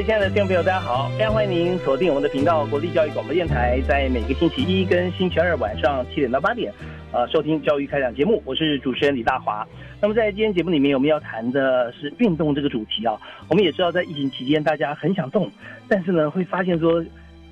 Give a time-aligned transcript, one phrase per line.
[0.00, 1.10] 位亲爱的听众朋友，大家好！
[1.10, 6.72] 非常欢迎您锁定我们的频道——国立教育广播电台，在每个星期一跟星期二晚上七点到八点，
[7.12, 8.42] 呃，收听教育开讲节目。
[8.46, 9.62] 我是主持人李大华。
[10.00, 13.14] 那么在今天节目里面，我们要谈的是运动这个主题啊。
[13.46, 15.50] 我们也知道，在疫情期间，大家很想动，
[15.86, 17.04] 但是呢，会发现说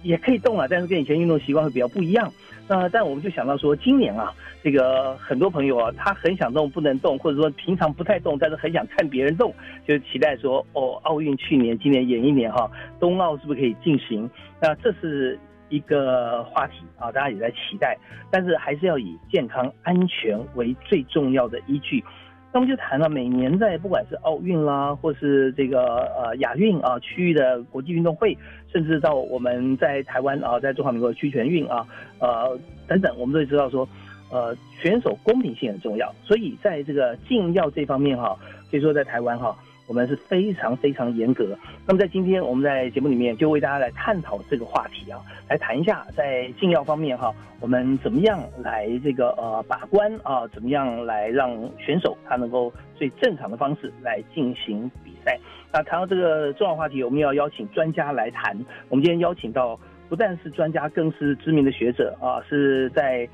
[0.02, 2.32] 也可以动啊，但是跟以前运动习惯会比较不一样。
[2.69, 4.33] 那但我们就想到说，今年啊。
[4.61, 9.55] 这个很多朋友啊，他很想动不能动，或者说平常不太动，但是很想看别人动，
[9.86, 14.28] 就期待说哦，奥运去年、今年演一年哈，冬奥是不是可以进行？
[14.60, 15.38] 那这是
[15.69, 17.97] 一个话题啊，大家也在期待，
[18.33, 22.05] 但是还是要以健康安全为最重要的依据。
[22.52, 28.36] 那我们就谈了每年在不管是奥运啦，或是这个呃亚运啊，区域的国际运动会，
[28.72, 31.86] 甚至到我们在台湾啊，在中华民国区全运啊，
[32.19, 33.88] 呃等等，我们都会知道说。
[34.30, 38.36] 呃，选手公平性很重要，所以在这个禁药这方面哈，
[38.70, 39.56] 可以说在台湾哈，
[39.89, 41.58] 我们是非常非常严格。
[41.86, 55.38] 那么在今天我们在节目里面就为大家来探讨这个话题啊，来谈一下在禁药方面哈，我们怎么样来这个呃把关啊，怎么样来让选手他能够最正常的方式来进行比赛。
[55.72, 58.54] 那谈到这个重要话题，我们要邀请专家来谈。
[58.91, 63.27] 我们今天邀请到不但是专家，更是知名的学者啊，是在。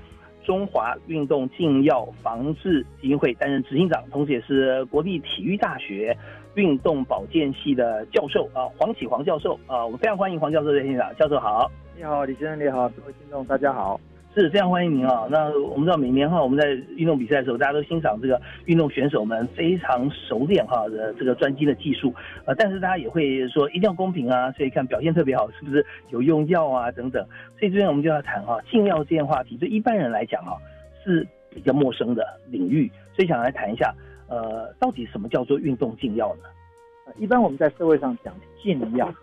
[0.47, 6.14] 中华运动禁药防治基金会担任执行长，同时也是国立体育大学
[6.54, 11.15] 运动保健系的教授啊，黄启黄教授啊，我们非常欢迎黄教授在现场。
[11.16, 14.00] 教授好，你好，李先生你好，各位听众大家好。
[14.37, 15.28] 是非常欢迎您啊！
[15.31, 22.12] 那我们知道每年哈，我们在运动比赛的时候，大家都欣赏这个运动选手们非常熟练哈的这个专精的技术
[22.44, 27.25] 呃，但是大家也会说一定要公平啊，所以看表现特别好，是不是有用药啊等等？
[27.60, 30.59] 所以这边我们就要谈哈禁药这件话题，对一般人来讲哈
[31.04, 33.94] 是比较陌生的领域，所以想来谈一下，
[34.34, 37.12] 呃，到底什么叫做运动禁药呢？
[37.18, 39.14] 一般我们在社会上讲禁药。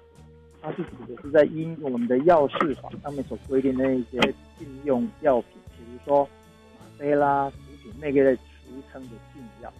[0.61, 4.19] 它是指的是在因我们的药事法上面所规定的一些
[4.57, 9.73] 禁用药品，比如说吗啡啦、毒品那个俗称的禁药。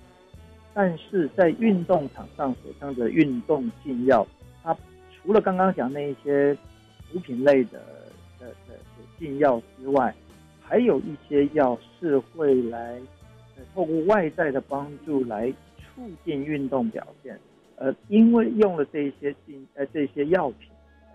[0.74, 4.28] 但是在运动场上所称的运动禁药，
[4.64, 4.76] 它
[5.16, 6.58] 除了刚刚讲那一些
[7.14, 7.80] 毒品类的
[8.40, 8.76] 的的
[9.20, 10.14] 禁药之外，
[10.62, 13.00] 还有一些药是会来
[13.74, 17.40] 透过外在的帮助来促进运动表现。
[17.76, 20.70] 呃，因为用了这些禁呃这些药品。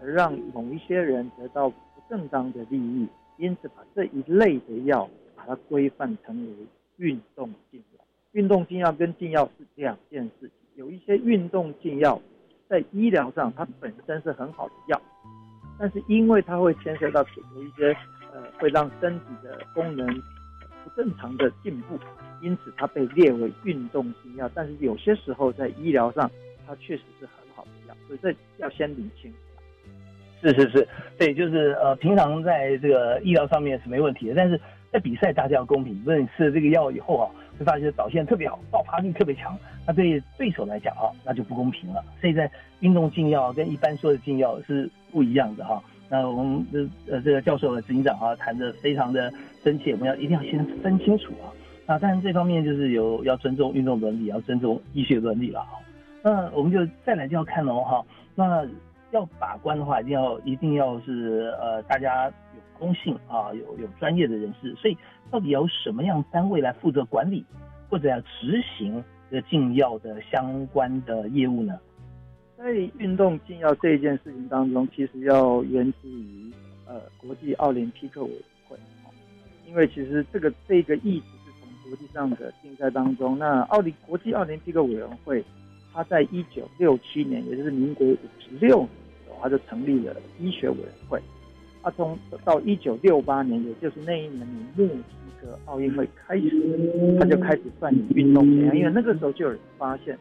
[0.05, 1.77] 让某一些人得到不
[2.07, 3.09] 正当的利益，
[3.39, 6.53] 因此把这一类的药把它规范成为
[6.99, 8.05] 运动禁药。
[8.33, 10.51] 运动禁药跟禁药是两件事情。
[10.75, 12.21] 有一些运动禁药
[12.69, 15.01] 在医疗上它本身是很好的药，
[15.79, 17.97] 但是因为它会牵涉到有一些
[18.35, 20.07] 呃会让身体的功能
[20.87, 21.99] 不正常的进步，
[22.41, 24.49] 因此它被列为运动禁药。
[24.55, 26.31] 但是有些时候在医疗上
[26.65, 29.33] 它确实是很好的药，所以这要先理清。
[30.41, 30.89] 是是是，
[31.19, 34.61] 对，就是呃，平常在这个医疗上面是没问题的，但是
[34.93, 35.99] 在比赛大家要公平。
[36.01, 37.27] 如果你吃了这个药以后啊，
[37.59, 42.05] 会发现表现特别好，爆发力特别强，那对对手来讲啊，那就不公平了。
[42.21, 42.49] 所以在
[42.81, 45.83] 运动禁药跟一般说的禁药是不一样的哈。
[46.09, 49.33] 那我们的呃这个教授和执行长啊谈的非常的
[49.65, 51.51] 真切，我们要一定要先分清楚啊。
[51.87, 55.79] 那当然这方面就是有要尊重运动伦理，要尊重医学伦理了哈。
[56.23, 58.05] 那我们就再来就要看喽哈。
[58.35, 58.67] 那
[59.13, 64.75] 要把关的话，一定要一定要是呃，大家有公信啊，有有专业的人士。
[64.75, 64.99] 所以，
[65.31, 67.45] 到底由什么样单位来负责管理，
[67.89, 71.79] 或者要执行这个禁药的相关的业务呢？
[72.57, 76.51] 在运动禁药这一件事情当中，其实要源自于
[76.87, 78.77] 呃国际奥林匹克委员会，
[79.69, 85.45] 因为其实这个这个意思是从国际上的竞赛当中，那奥林国际奥林匹克委员会。
[85.99, 91.19] 它在一九六七年，也就是民国五十六年的时候，他就成立了医学委员会。
[91.83, 95.03] 它从到一九六八年，也就是那一年的墨西
[95.41, 96.51] 哥奥运会开始，
[97.19, 100.19] 它就开始办理运动健康，因为那个时候就有人发现，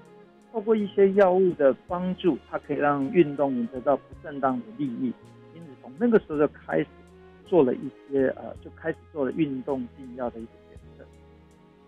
[0.56, 5.14] 透过一些药物的帮助，它可以让运动员得到不正当的利益，
[5.54, 6.88] 因此从那个时候就开始
[7.46, 11.04] 做了一些呃，就开始做了运动禁药的一个检测。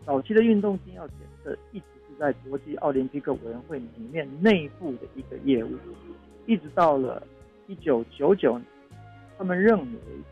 [0.06, 5.78] 早期的运动禁药检测一直是在国际奥林匹克委员会里面内部的一个业务，
[6.46, 7.26] 一直到了
[7.68, 8.66] 一九九九年。
[9.38, 9.86] 他们认为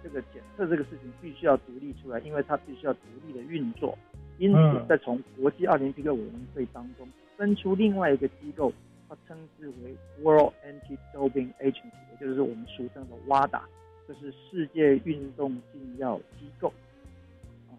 [0.03, 3.97] 这个检测这个事情必须要独立出来，因为它必须要独立的运作，
[4.39, 8.71] 因此在从国际奥林匹克委员会当中分出另外一个机构，
[9.07, 13.61] 它称之为 World Anti-Doping Agency，也就是我们俗称的 WADA，
[14.07, 16.73] 就是世界运动禁药机构。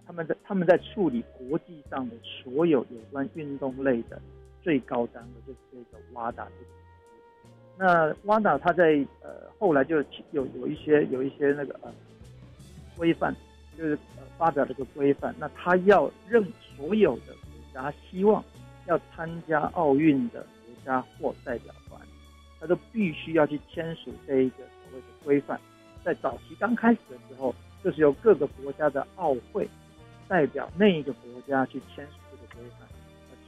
[0.06, 4.20] 他们在他们在处理国际上的所有有关运动类的
[4.62, 6.46] 最高单位，就是这个 WADA。
[7.76, 9.96] 那 WADA 它在呃后来就
[10.30, 11.92] 有有一些有一些那个呃
[12.96, 13.34] 规范，
[13.76, 15.34] 就是呃发表了一个规范。
[15.40, 18.42] 那它要任所有的国家希望
[18.86, 22.00] 要参加奥运的国家或代表团，
[22.60, 25.60] 他都必须要去签署这一个所谓的规范。
[26.04, 29.68] 在早期刚开始的时候，就是由各个国家的奥会
[30.28, 32.88] 代表那一个国家去签署这个规范。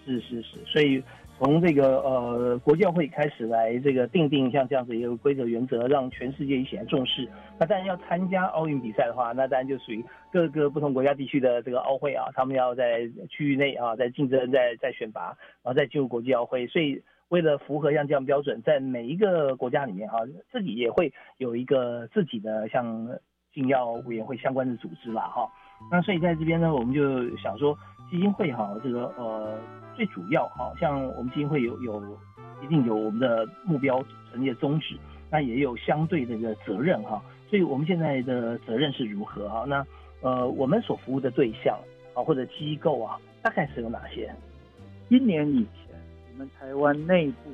[0.04, 1.02] 是是是，所以。
[1.38, 7.28] 从这个呃国教会开始来这个定定像这样子一个规则原则，让全世界一起来重视。
[7.60, 15.26] 那当然要参加奥运比赛的话，那当然就属于各个不同国家地区的这个奥会啊，他们要在区域内啊，在竞争、在在选拔，
[15.62, 16.66] 然后再进入国际奥会。
[16.66, 20.16] 所以为了符合像这样标准，在每一个国家里面啊，
[20.50, 23.08] 自己也会有一个自己的像
[23.54, 25.48] 禁药委员会相关的组织啦哈。
[25.88, 27.78] 那所以在这边呢，我们就想说
[28.10, 29.56] 基金会哈，这个呃。
[29.98, 32.00] 最主要，好像我们基金会有有
[32.62, 34.00] 一定有我们的目标
[34.30, 34.96] 成立的宗旨，
[35.28, 37.20] 那也有相对的一个责任哈。
[37.50, 39.64] 所以我们现在的责任是如何啊？
[39.66, 39.84] 那
[40.20, 41.76] 呃，我们所服务的对象
[42.14, 44.32] 啊，或者机构啊，大概是有哪些？
[45.08, 46.00] 一年以前，
[46.32, 47.50] 我们台湾内部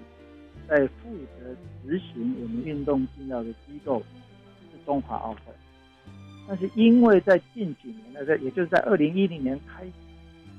[0.69, 4.03] 在负责执行我们运动禁药的机构
[4.71, 5.39] 是中华奥会，
[6.47, 9.83] 但是因为在近几年，那在也就是在二零一零年开，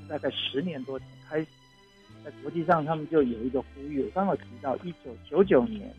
[0.10, 1.08] 大概十年多前。
[2.26, 4.04] 在国际上，他们就有一个呼吁。
[4.04, 5.94] 我刚刚提到，一九九九年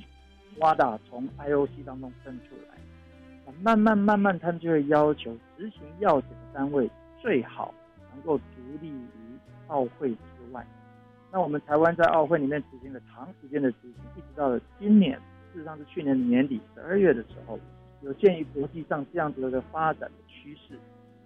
[0.59, 6.91] ，WADA 从 IOC 当中分出来，慢慢慢慢，他们就会要求执行药检的单位
[7.23, 7.73] 最好
[8.13, 8.45] 能够独
[8.81, 9.39] 立于
[9.69, 10.17] 奥会之
[10.51, 10.67] 外。
[11.31, 15.17] 那我们台湾在奥会里面执行了长时间的执行，一直到了今年，
[15.53, 17.57] 事实上是去年年底十二月的时候，
[18.03, 20.77] 有鉴于国际上这样子的发展的趋势，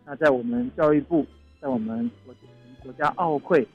[0.05, 1.25] 那在我们教育部，
[1.59, 2.35] 在我们国
[2.83, 3.67] 国家奥会。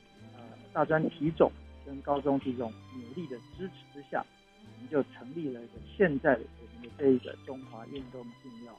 [0.75, 1.49] 大专体总
[1.85, 4.21] 跟高中体总努力的支持之下，
[4.59, 8.73] 我们就成立了一个现在我们的这一个中华运动禁药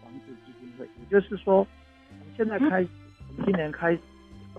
[0.00, 0.84] 防治基金会。
[0.86, 1.66] 也就是说，
[2.08, 2.88] 从现在开始，
[3.30, 4.00] 我们今年开始，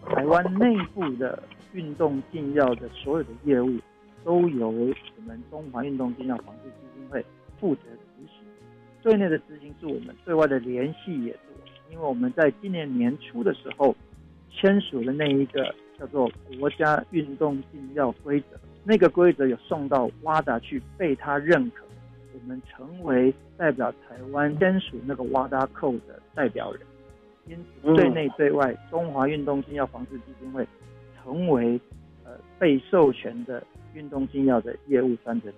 [0.05, 1.41] 台湾内部的
[1.71, 3.79] 运动禁药的所有的业务，
[4.25, 4.93] 都由我
[5.25, 7.25] 们中华运动禁药防治基金会
[7.57, 8.45] 负责执行。
[9.01, 11.93] 对内的执行是我们，对外的联系也是我。
[11.93, 13.95] 因为我们在今年年初的时候
[14.51, 15.73] 签署了那一个。
[16.01, 21.85] 叫做国家运动禁药规则，那个规则有送到 WADA 去被他认可，
[22.33, 26.81] 我们成为代表台湾签署那个 WADA code 的代表人，
[27.45, 30.67] 因此对内对外，中华运动禁药防治基金会
[31.21, 31.79] 成为
[32.23, 35.51] 呃被授权的运动禁药的业务专责。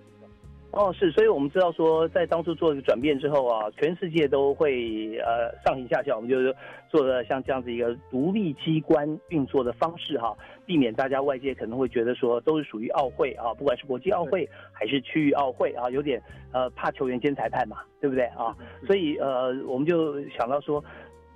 [0.76, 6.52] 哦，是，所以我们知道说，在当初做这个转变之后啊，全世界都会呃上行下效，我们就是
[6.88, 18.52] 做了像这样子一个独立机关运作的方式哈，避免大家外界可能会觉得说都是属于奥会啊，不管是国际奥会还是区域奥会啊，有点呃怕球员兼裁判嘛，对不对啊？
[18.84, 20.82] 所以呃我们就想到说，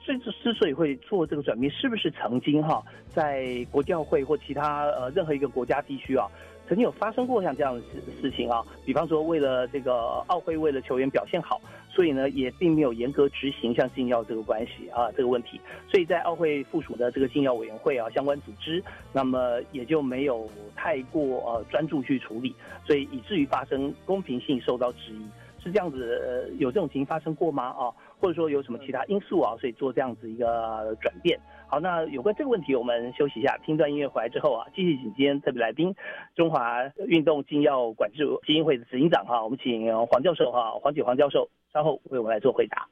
[0.00, 6.26] 之之所以会做这个转变，是不是曾经哈在国际奥会或其他呃任何一个国家地区啊？
[6.68, 11.58] 曾经有发生过像这样的事事情啊，比方说为了这个奥会为了球员表现好，
[11.88, 15.58] 所以呢也并没有严格执行像禁药这个关系啊这个问题，
[15.90, 18.84] 所以在奥会附属的这个禁药委员会啊相关组织，
[19.14, 20.46] 那么也就没有
[20.76, 22.54] 太过呃专注去处理，
[22.87, 25.26] 所以以至于发生公平性受到质疑，
[25.64, 27.88] 是这样子呃有这种情形发生过吗啊？
[28.20, 29.56] 或者说有什么其他因素啊？
[29.58, 31.40] 所以做这样子一个转变。
[31.70, 35.94] 好，那有关这个问题，我们休息一下，听段音乐回来之后啊，继续请今天特别来宾，
[36.34, 42.88] 中华运动禁药管制基金会的执行长哈，我们请黄教授哈，黄启黄教授稍后为我们来做回答。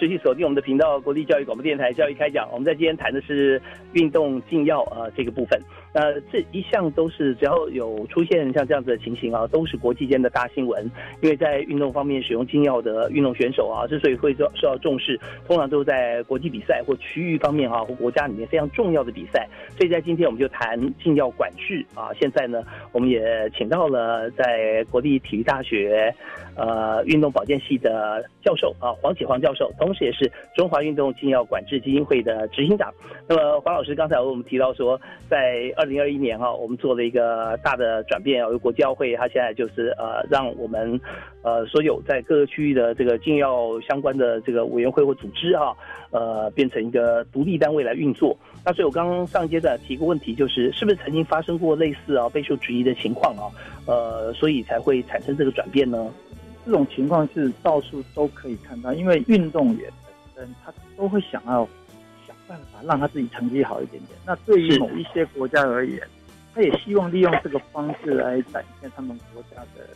[0.00, 2.46] 持续锁定我们的频道——国立教育广播电台《教育开讲》。
[2.52, 3.60] 我们在今天谈的是
[3.92, 5.60] 运动禁药啊这个部分。
[5.92, 10.90] 那这一向都是只要有出现像这样子的情形啊，都是国际间的大新闻。
[11.20, 19.46] 因为在运动方面使用禁药的运动选手啊，之所以会受受到重视，通常都是在国际比赛或区域方面啊，或国家里面非常重要的比赛。
[19.76, 22.08] 所以在今天我们就谈禁药管制啊。
[22.18, 26.14] 现在呢，我们也请到了在国立体育大学
[26.56, 32.92] 呃运动保健系的教授啊黄启煌教授，同时也是中华运动禁药管制基金会的执行长。
[33.28, 41.00] 那么黄老师刚才我们提到说，在二零二一年哈，我们做了一个大的转变啊，国际奥会它现在就是呃，让我们
[41.42, 45.76] 呃所有在各个区域的这个禁药相关的这个委员会或组织哈，
[46.10, 48.36] 呃，变成一个独立单位来运作。
[48.64, 53.48] 那所以我刚刚上阶段提个问题，就是是不是曾经发生过类似啊备受质疑的情况啊？
[53.86, 56.12] 呃，所以才会产生这个转变呢？
[56.64, 59.90] 这种情况是到处都可以看到，因为运动员
[60.34, 61.68] 本身他都会想要
[62.26, 62.34] 想。
[62.50, 64.18] 办法让他自己成绩好一点点。
[64.26, 66.00] 那对于某一些国家而言，
[66.52, 69.86] 他也希望利用这个方式来展现他们国家的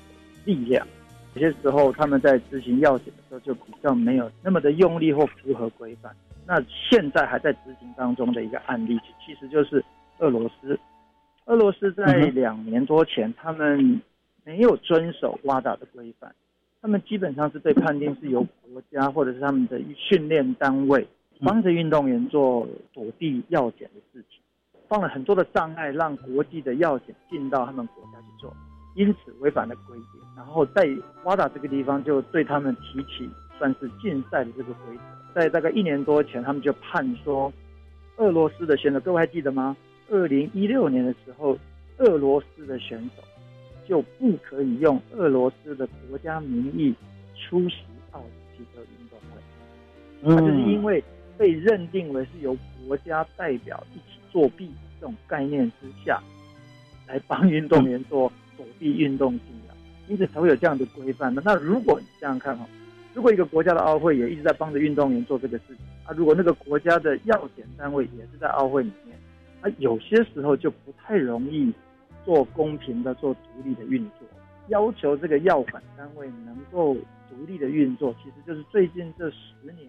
[0.44, 0.86] 力量。
[1.34, 6.14] 有些时候他们在执行要检的时候就比较没有那么的用力或符合规范。
[6.46, 9.84] 那现在还在执行当中的一个案例，其实就是
[10.18, 10.78] 俄罗斯。
[11.46, 14.00] 俄罗斯在两年多前，他们
[14.44, 16.32] 没有遵守 WADA 的规范，
[16.84, 21.08] 他们基本上是被判定是由国家或者是他们的训练单位。
[21.42, 24.38] 帮着运动员做躲避药检的事情，
[24.86, 28.54] 放了很多的障碍，让国际的药检进到他们国家去做，
[28.96, 30.20] 因此违反了规定。
[30.36, 30.86] 然后在
[31.24, 33.26] 瓦达这个地方就对他们提起
[33.58, 35.40] 算是禁赛的这个规则。
[35.40, 37.50] 在大概一年多前，他们就判说，
[38.18, 39.74] 俄罗斯的选手，各位还记得吗？
[40.10, 41.58] 二零一六年的时候，
[41.96, 43.22] 俄罗斯的选手
[43.88, 46.94] 就不可以用俄罗斯的国家名义
[47.36, 47.76] 出席
[48.12, 49.40] 奥林匹克运动会，
[50.20, 51.02] 那就是因为。
[51.36, 56.22] 被认定为是由国家代表一起作弊这种概念之下，
[57.08, 59.74] 来帮运动员做躲避运动禁药，
[60.06, 61.42] 因此才会有这样的规范的。
[61.44, 62.64] 那如果你这样看哈，
[63.14, 69.18] 如果一个国家的奥会也一直在帮着运动员做这个事情啊，如果那个国家的药检单位也是在奥会里面，
[69.60, 71.72] 啊，有些时候就不太容易
[72.24, 74.28] 做公平的、做独立的运作。
[74.68, 76.94] 要求这个药管单位能够
[77.28, 79.88] 独立的运作，其实就是最近这十年。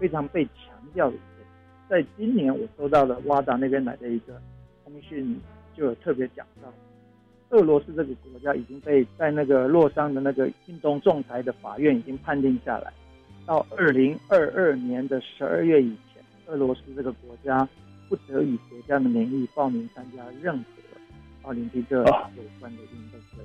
[0.00, 1.46] 非常被强调的一点，
[1.88, 4.38] 在今年我收到了瓦达那边来的一个
[4.84, 5.40] 通讯，
[5.74, 6.70] 就有特别讲到，
[7.50, 12.92] 俄罗斯这个国家已经被在那个洛桑的那个运动仲裁的法院已经判定下来，
[13.46, 17.66] 到二零二二年的十二月以前，俄罗斯这个国家
[18.08, 20.64] 不得以国家的名义报名参加任何
[21.46, 22.04] 奥林匹克有
[22.60, 23.44] 关的运动会。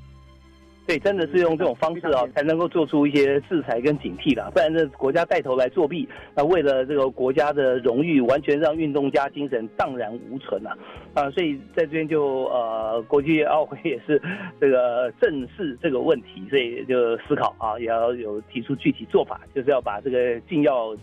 [0.88, 10.76] 对，真的是用这种方式啊，才能够做出一些制裁跟警惕的，不然这国家带头来作弊，那为了这个国家的荣誉，完全让运动家精神荡然无存啊！
[11.14, 14.20] 啊，所以在这边就呃，国际奥会也是
[14.60, 20.98] 这个正视这个问题，所以就思考啊，也要有提出具体做法，就是要把这个禁药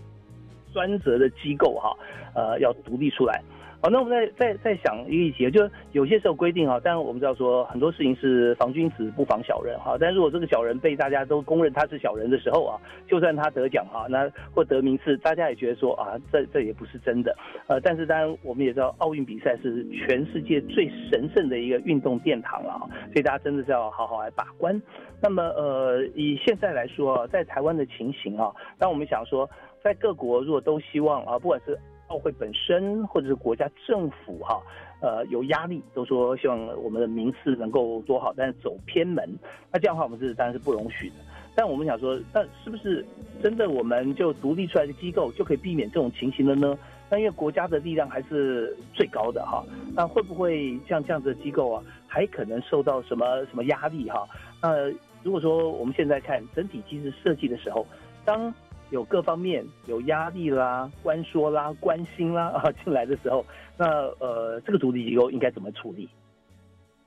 [0.74, 1.96] 专责的机构哈，
[2.34, 3.40] 呃，要独立出来。
[3.80, 9.96] 好，那我们再再再想一个议题，就有些时候规定哈，但我们知道说很多事情是防君子不防小人哈。
[10.00, 12.74] 但如果这个小人被大家都公认他是小人的时候啊，
[13.06, 17.36] 就算他得奖哈，那或得名次，大家也觉得说啊，这这也不是真的。
[17.68, 22.82] 呃，但是当然我们也知道，奥运比赛是全世界最神圣的一个运动殿堂了啊，
[23.12, 24.82] 所以大家真的是要好好来把关。
[25.22, 29.48] 那么呃，以现在来说，在台湾的情形啊，当我们想说，
[29.84, 34.60] 在各国如果都希望啊，不管是奥会本身，或者是国家政府哈，
[35.00, 39.28] 呃，有压力，都说希望我们的名次能够多好，但是走偏门，
[39.72, 41.14] 那这样的话我们是当然是不容许的。
[41.54, 43.04] 但我们想说，那是不是
[43.42, 46.78] 真的我们就独立出来的机构就可以避免这种情形了呢？
[47.10, 54.28] 那因为国家的力量还是最高的哈，那会不会像这样子的机构啊，还可能受到什么什么压力哈？
[54.62, 54.88] 那
[55.24, 57.84] 如果说我们现在看整体机制设计的时候，
[58.24, 58.54] 当
[58.90, 63.44] 有各方面有压力啦、关说啦、关心啦啊进来的时候，
[63.76, 63.86] 那
[64.18, 66.08] 呃，这个独立机构应该怎么处理？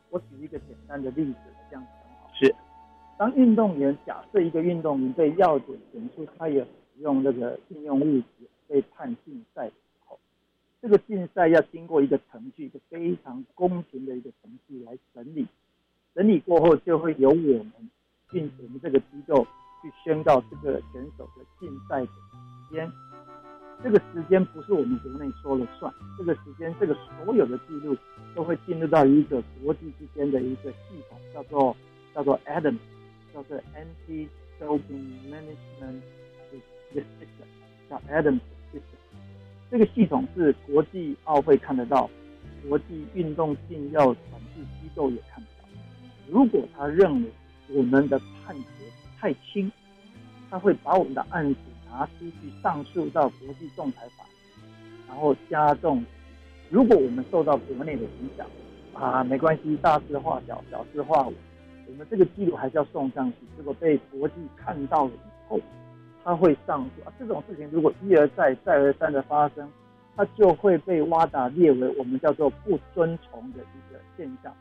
[0.09, 1.89] 我举一个简单的例子，这样子
[2.21, 2.29] 好。
[2.33, 2.53] 是，
[3.17, 8.25] 当运动员假设一个运动员被药检检出他有使用这个禁用物质，
[8.67, 10.19] 被判禁赛的时候，
[10.81, 15.47] 这个禁赛要经过一个程序，一个非常公平的一个程序来审理，
[16.13, 17.73] 审理过后就会由我们
[18.29, 19.47] 进我们这个机构。
[19.81, 22.91] 去宣告这个选手的竞赛的时间，
[23.83, 27.97] 这个时间不是我们国内说了算，这个时间，这个所有的记录
[28.35, 31.75] 都会进入到一个国际之间的一个系统，叫做
[32.13, 32.77] 叫做 Adam，
[33.33, 34.27] 叫做 Anti
[34.59, 36.01] Doping Management
[36.93, 37.45] System，
[37.89, 38.39] 叫 ADAMS
[38.71, 38.81] System。
[39.71, 42.09] 这个系统是国际奥会看得到，
[42.67, 45.67] 国际运动禁药管制机构也看得到。
[46.29, 47.31] 如果他认为
[47.69, 48.80] 我们的判决
[49.22, 49.72] 太轻，
[50.50, 54.25] 他会把我们的案子拿出去上诉到国际仲裁法，
[55.08, 56.04] 然后加重。
[56.72, 58.48] 如果我们受到国内的影响，
[58.94, 61.34] 啊，没关系，大事化小，小事化无，
[61.88, 63.36] 我们这个记录还是要送上去。
[63.56, 65.60] 结果被国际看到了以后，
[66.24, 67.13] 他会上诉啊。
[67.20, 69.70] 这种事情如果一而再、再而三的发生，
[70.16, 74.51] 它就会被挖打列为我们叫做不遵从的一个现象。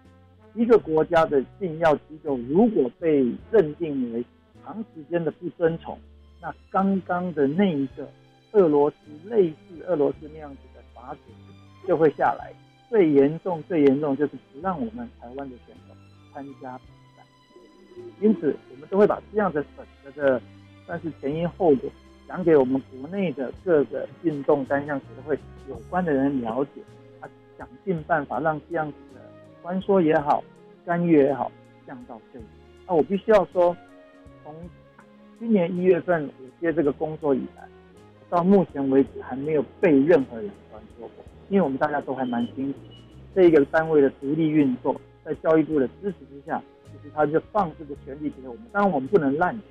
[0.55, 4.25] 一个国家的禁药机构如果被认定为
[4.65, 5.99] 长时间的不遵从，
[6.41, 8.09] 那刚刚的那一个
[8.53, 8.97] 俄罗斯
[9.29, 11.21] 类似俄罗斯那样子的法子
[11.87, 12.53] 就会下来。
[12.89, 15.95] 最严重、最严重就是不让我们台湾的选手
[16.35, 16.85] 参加比
[17.17, 17.23] 赛。
[18.21, 20.43] 因此，我们都会把这样的整个的，
[20.87, 21.89] 算是前因后果
[22.27, 26.81] 讲给我们国内的各个运动单项协会有关的人了解，
[27.21, 29.21] 啊，想尽办法让这样子的
[29.63, 30.43] 关说也好、
[30.85, 31.53] 干预也好
[31.87, 32.47] 降到最低。
[32.87, 33.77] 啊，我必须要说，
[34.45, 34.55] 从
[35.39, 37.67] 今年一月份我接这个工作以来，
[38.29, 41.25] 到目前为止还没有被任何人关说过。
[41.49, 42.79] 因为我们大家都还蛮清楚，
[43.35, 48.63] 这一个单位的独立运作，在教育部的支持之下，其实他就放这个权利给我们。
[48.71, 49.63] 当然，我们不能滥权，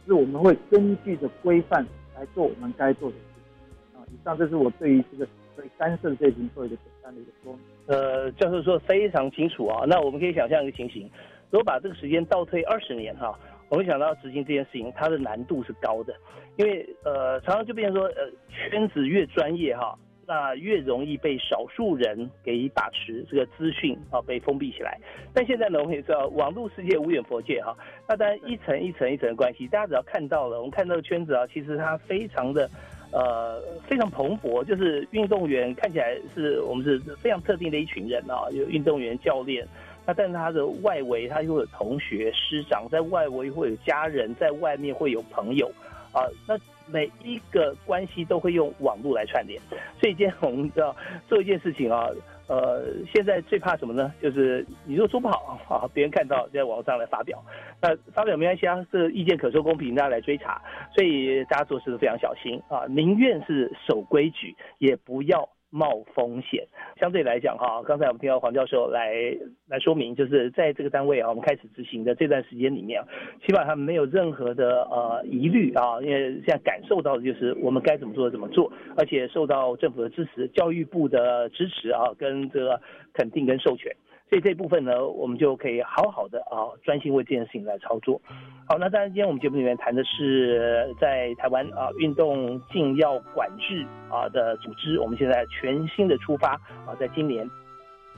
[0.00, 4.00] 只是我们会根据着规范来做我们该做的事情。
[4.00, 7.60] 啊，以上这是我对于这个对干涉这情做一个简单的一个说明。
[7.88, 9.84] 呃，教授说非常清楚啊。
[9.86, 11.10] 那我们可以想象一个情形，
[11.50, 16.14] 如果把这个时间倒退二十年哈，我们想到执行这件事情，它的难度是高的，
[16.56, 19.96] 因为呃，常常就变成说，呃，圈子越专业哈。
[20.28, 24.98] 那越容易被少数人给把持这个资讯啊，被封闭起来。
[25.32, 27.72] 但现在呢，我们也知道网络世界无远佛界哈。
[28.08, 32.68] 那当然一层一层一层的关系，大家只要看到了，我们看到圈子啊，其实它非常的
[33.12, 34.64] 呃非常蓬勃。
[34.64, 39.64] 就是运动员看起来是我们是非常特定的一群人啊，有运动员、教练。
[40.06, 45.70] 那但是他的外围，他又有同学、师长，在外围会有家人，在外面会有朋友
[46.12, 46.22] 啊。
[46.46, 49.60] 那每一个关系都会用网络来串联，
[50.00, 50.94] 所以今天我们知道
[51.26, 52.08] 做一件事情啊，
[52.46, 54.14] 呃，现在最怕什么呢？
[54.22, 57.42] 就是你如果做不好啊，别人看到在网上来发表，
[57.82, 60.62] 那发表没关系啊，这意见可说公平，大家来追查，
[60.94, 65.48] 所以大家做事都非常小心啊，宁愿是守规矩，也不要。
[65.70, 66.66] 冒风险，
[66.98, 69.36] 相对来讲哈，刚才我们听到黄教授来
[69.68, 73.02] 来说明，就是在这个单位啊，我们开始执行的这段时间里面，
[73.44, 82.80] 起码他们没有任何的呃疑虑啊，因为现在感受到的就是我们该怎么做怎么做，而且受到政府的支持，教育部的支持啊，跟这个
[83.12, 83.94] 肯定跟授权。
[84.28, 88.20] 所以这部分呢，我们就可以好好的啊，专心为这件事情来操作。
[88.68, 97.48] 好，那当然今天我们节目里面谈的是在台湾啊运动禁药管制啊的组织，我们现在全新的出发啊，在今年，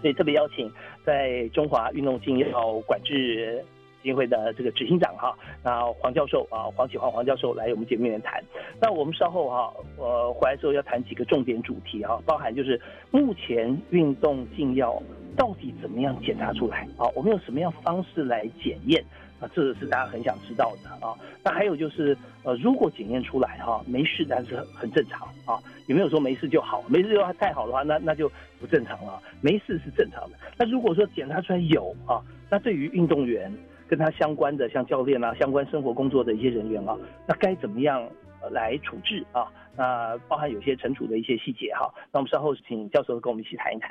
[0.00, 0.72] 所以特别邀请
[1.04, 3.62] 在中华运动禁药管制
[4.02, 8.42] 协会的这个执行长哈，那黄教授啊，黄启华黄教授来我们节目里面谈。
[8.80, 15.02] 那我们稍后哈，呃回来之后要谈几个重点主题哈，包含就是目前运动禁药。
[15.38, 17.06] 到底怎么样检查出来啊？
[17.14, 19.02] 我们用什么样方式来检验
[19.40, 19.48] 啊？
[19.54, 21.14] 这个是大家很想知道的啊。
[21.44, 26.82] 那还有就是，呃，如果检验出来哈没事，但是很正常啊，有没有说没事就好？
[26.88, 29.22] 没事就太好的话，那那就不正常了。
[29.40, 30.36] 没事是正常的。
[30.58, 32.20] 那如果说检查出来有啊，
[32.50, 33.50] 那对于运动员
[33.86, 36.98] 跟他相关的，像教练啊，相关生活工作的一些人员啊，
[37.28, 38.04] 那该怎么样
[38.50, 39.46] 来处置啊？
[39.76, 41.88] 那包含有些惩处的一些细节哈。
[42.12, 43.90] 那我们稍后请教授跟我们一起谈一谈。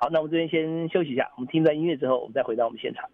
[0.00, 3.10] 好，那我们这边先休息一下，我们听段音乐之后，我们再回到我们现场。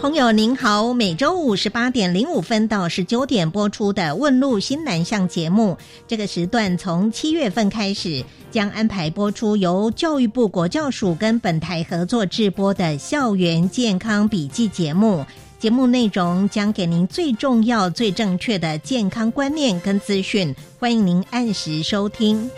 [0.00, 15.26] 朋友您好，每周五十八点零五分到十九点播出的《问路新南向》节目，这个时段从七月份开始将安排播出由教育部国教署跟本台合作制播的校园健康笔记节目。
[15.58, 22.48] 节目内容将给您最重要、最正确的健康观念跟资讯，欢迎您按时收听。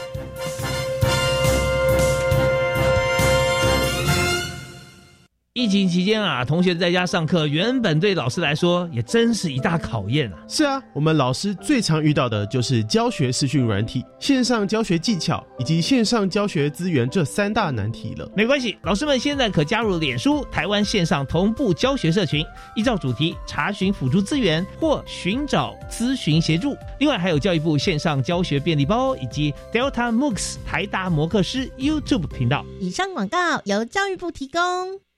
[5.55, 10.39] 疫情期间啊，同学在家上课，原本对老师来说也真是一大考验啊。
[10.47, 18.31] 是啊，我们老师最常遇到的就是教学视讯软体、线上教学技巧以及线上教学资源这三大难题了。
[18.37, 26.77] 没关系，老师们现在可加入脸书台湾线上同步教学社群，依照主题查询辅助资源或寻找咨询协助。
[27.01, 32.65] 另外还有教育部线上教学便利包以及 Delta MOOCs 台达摩克师 YouTube 频道。
[32.79, 35.10] 以上广告由教育部提供。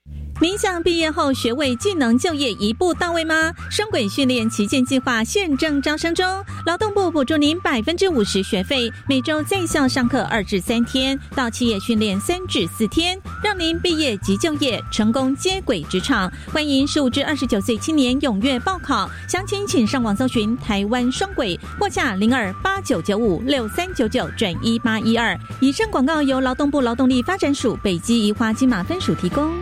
[0.43, 3.53] 您想毕业后学位技能就业一步到位吗？
[3.71, 6.27] 双轨训练旗舰计划现正招生中，
[6.67, 16.29] 劳动部补助您百分之五十学费，每周在校上课二至三天，到企业训练三至四天，让您毕业即就业，成功接轨职场。
[16.53, 25.39] 欢迎十五至二十九岁青年踊跃报考，详情请上网搜寻台湾双轨，或下零二八九九五六三九九转一八一二。
[25.61, 29.53] 以上广告由劳动部劳动力发展署北基宜花金马分署提供。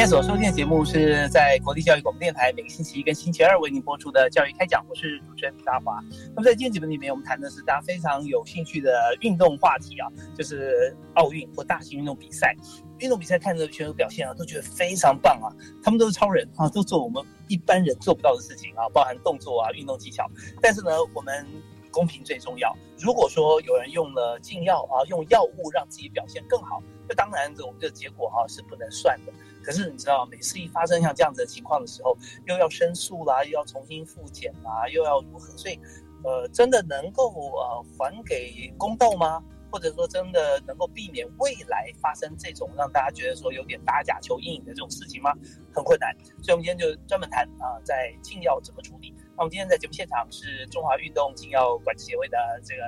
[0.00, 6.00] 您现在所收听的节目是在国立教育广播电台每个星期一跟星期二为您播出的教育开讲，我是主持人李大华。
[6.34, 12.56] 那么在今天节目里面，我们谈的是大家非常有兴趣的运动话题啊，就是奥运或大型运动比赛。
[13.00, 20.26] 运动比赛看着选手表现啊，都觉得非常棒啊，他们都是超人啊，都做我们一般人做不到的事情啊，包含动作啊、运动技巧。
[20.62, 21.46] 但是呢，我们
[21.90, 22.74] 公平最重要。
[22.98, 29.32] 如果说有人用了禁药啊，用药物让自己表现更好，那当然这种这结果哈、是不能算的。
[29.62, 35.56] 可是你知道，每次一发生像这样子的情况的时候，又要申诉啦，又要重新复检啦，又要如何？
[35.56, 35.78] 所以，
[36.24, 39.42] 呃，真的能够呃还给公道吗？
[39.72, 45.32] 或者说真的能够避免未来发生这种让大家觉得说有点打假球阴影的这种事情吗？
[45.72, 46.12] 很困难。
[46.42, 49.14] 所以我们今天就专门谈啊，在禁药怎么处理。
[49.40, 52.82] 那我们今天在节目现场是中华运动禁药管制协会的这个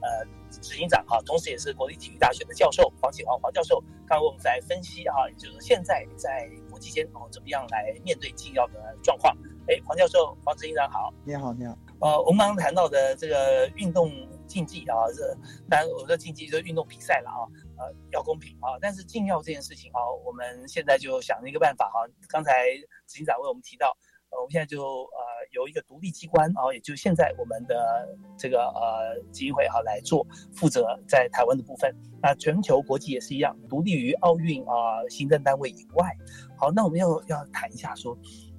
[0.00, 9.36] 呃执行长哈、同时也是国立体育大学的教授黄启煌黄教授，刚刚我们在分析啊，也就是现在在国际间哦怎么样来面对禁药的状况。
[9.68, 11.12] 哎，黄教授、黄执行长好。
[11.22, 11.76] 你好，你好。
[12.00, 14.10] 呃，我们刚刚谈到的这个运动
[14.46, 15.36] 竞技啊，这
[15.68, 17.44] 当然我说竞技就是运动比赛了啊，
[17.76, 18.72] 呃，要公平啊。
[18.80, 22.70] 但是禁药这件事情啊，我们现在就想了一个办法哈、刚才
[23.06, 23.94] 执行长为我们提到，
[24.30, 31.94] 呃，我们现在就呃由一个独立机关啊，也就是现在我们的这个呃基金会哈、来做负责在台湾的部分。
[32.22, 36.10] 那全球国际也是一样，独立于奥运啊、行政单位以外。
[36.56, 38.16] 好，那我们要要谈一下说。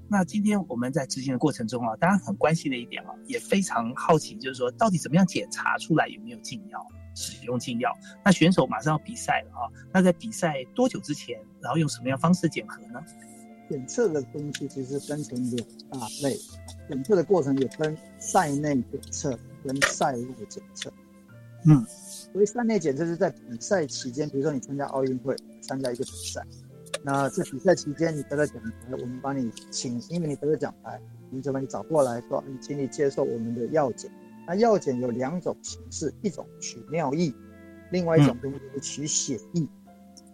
[0.10, 7.97] 那今天我们在执行的过程中啊，当然很关心的一点啊，也非常好奇，就是说到底怎么样检查出来有没有禁药，使用禁药？
[8.21, 13.01] 那选手马上要比赛了啊，那在比赛多久之前，然后用什么样方式检核呢？
[13.72, 16.38] 检测的东西其实分成两大类，
[16.90, 20.92] 检测的过程也分赛内检测跟赛外检测。
[21.66, 21.86] 嗯，
[22.34, 26.46] 所以赛内检测是在比赛期间，比如说你参加奥运会，参加一个比赛，
[27.02, 34.12] 那在比赛期间你得了奖牌，我们把你请，因为你得了奖牌，我们就把你找过来说，你请你接受我们的药检。
[34.46, 37.34] 那药检有两种形式，一种取尿液，
[37.92, 39.66] 另外一种东西是取血液。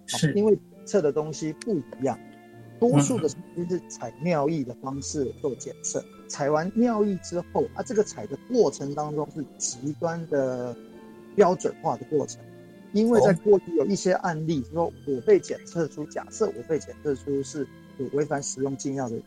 [0.07, 2.17] 是因为检测的东西不一样，
[2.79, 6.03] 多数的时间是采尿液的方式做检测。
[6.27, 10.75] 采完尿液之后，啊，这个采的过程当中是极端的
[11.35, 12.41] 标准化的过程，
[12.91, 19.23] 因为在过去有一些案例，说我被检测出，假设我被检测出是有违反使用禁药的人，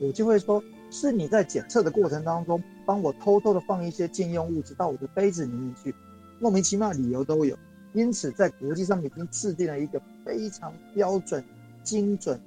[0.00, 5.94] 我就会说，是你在检测的过程当中，帮我偷偷的放一些禁用物质到我的杯子里面去，
[6.40, 7.56] 莫名其妙的理由都有。
[7.92, 11.44] 因此，在国际上已经制定了一个非常标准、
[11.82, 12.40] 精准、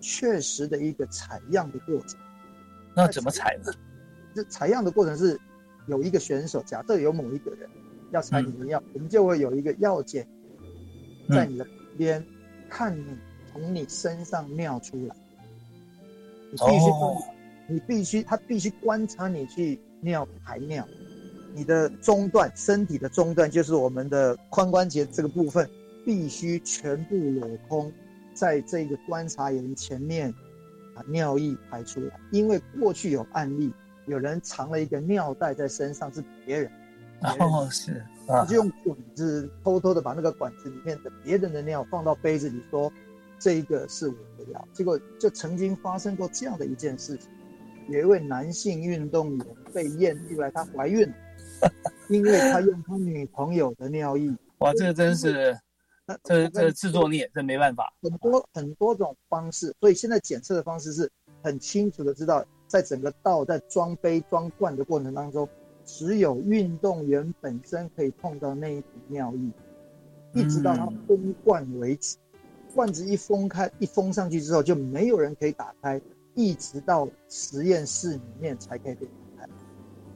[0.00, 2.18] 确实的一个采样的过程。
[2.94, 3.72] 那怎么采呢？
[4.34, 5.38] 这采样的过程是
[5.86, 7.68] 有一个选手，假设有某一个人
[8.10, 10.26] 要采你的药，我们就会有一个药检
[11.28, 12.26] 在你的旁边，
[12.68, 13.04] 看你
[13.52, 15.16] 从你身上尿出来，
[16.50, 17.16] 你必须哦
[17.68, 20.86] 你必须他必须观察你去尿排尿，
[21.52, 25.68] 你的中段身体的中段就是我们的髋关节这个部分
[26.04, 27.92] 必须全部裸空，
[28.36, 30.32] 在这个观察员前面
[30.94, 33.72] 把尿液排出来，因为过去有案例，
[34.06, 36.70] 有人藏了一个尿袋在身上是别人，
[37.40, 37.94] 哦，是
[38.28, 42.92] 啊他就用管子偷偷的把那个管子里面的别人的尿放到杯子里，说
[43.38, 44.68] 这一个是我的药。
[44.74, 47.30] 结果就曾经发生过这样的一件事情，
[47.88, 51.14] 有一位男性运动员被验出来她怀孕了，
[52.08, 54.30] 因为他用他女朋友的尿液。
[54.58, 55.58] 哇，这个真是，
[56.22, 57.92] 这这自作孽，这没办法。
[58.02, 61.10] 很多很多种方式，所以现在检测的方式是
[61.42, 65.48] 很清楚的知道，在整个倒在装杯装罐的过程当中，
[65.84, 69.50] 只有运动员本身可以碰到那一股尿液，
[70.32, 72.16] 一直到它封罐为止。
[72.74, 76.00] 罐子一封开一封上去之后，就没有人可以打开，
[76.34, 79.48] 一直到实验室里面才可以被打开。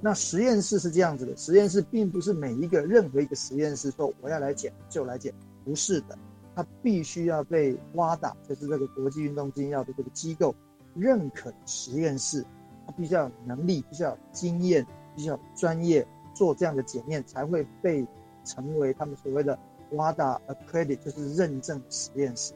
[0.03, 5.33] 那实验室是这样子的，实验室并不是每一个任何一个实验室说我要来检就来检，
[5.65, 6.19] 不是的，
[6.55, 10.55] 它必须要被 WADA，就是这个国际运动禁药的这个机构
[10.95, 12.45] 认可实验室，
[12.87, 18.07] 它必须要有能力，必须要有经验，必须要有专业做这样的检验，才会被
[18.45, 19.59] 成为他们所谓的
[19.93, 22.55] WADA accredit，就是认证实验室。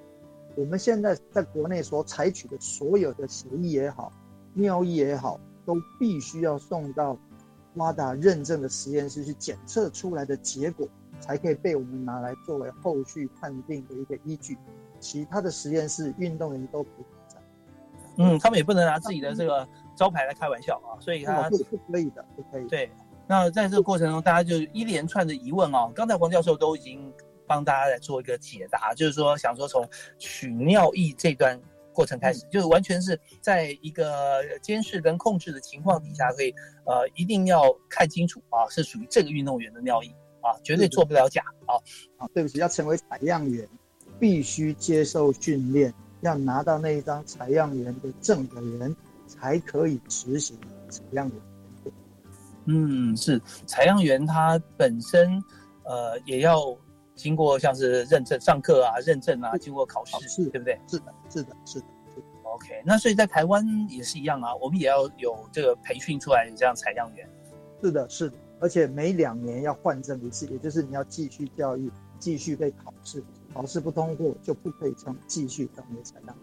[0.56, 4.12] 我们现在在国内所采取的所有的血液也好，
[4.54, 7.18] 尿液也好，都必须要送到
[7.76, 10.88] WADA 认证的实验室去检测出来的结果，
[11.24, 14.58] 才可以被我们拿来作为后续判定的一个依据。
[15.00, 17.38] 其他的实验室运动员都不在。
[18.18, 22.68] 嗯，他们也不能拿自己的这个招牌来开玩笑啊，所以他不不可以的，不可以。
[22.68, 22.90] 对，
[23.26, 27.10] 那在这个过程中，大家就一连串的疑问啊，刚才黄教授都已经
[27.46, 31.60] 帮大家来做一个解答，就是说想说从取尿液这段
[31.92, 36.54] 过程开始，就是完全是在一个监视跟控制的情况底下，可以
[36.86, 41.74] 呃一定要看清楚啊，是属于这个运动员的尿液啊，绝对做不了假啊。
[42.18, 43.66] 啊，对不起，要成为采样员，
[44.20, 48.94] 必须接受训练，要拿到那一张采样员的证的人，
[49.26, 50.56] 才可以执行
[50.90, 51.92] 采样员。
[52.66, 55.42] 嗯，是采样员他本身
[55.82, 56.76] 呃也要
[57.14, 60.78] 经过像是认证、上课啊、认证啊，经过考试，对不对？
[60.86, 61.86] 是的，是的，是的。
[62.44, 67.28] OK，那所以在台湾也是一样啊，我们也要有这个培训出来的这样采样员。
[67.82, 73.22] 是的，是的，而且每两年要换证一次，也就是你要继续教育，继续被考试，
[73.52, 76.34] 考试不通过就不可以成继续成为采样。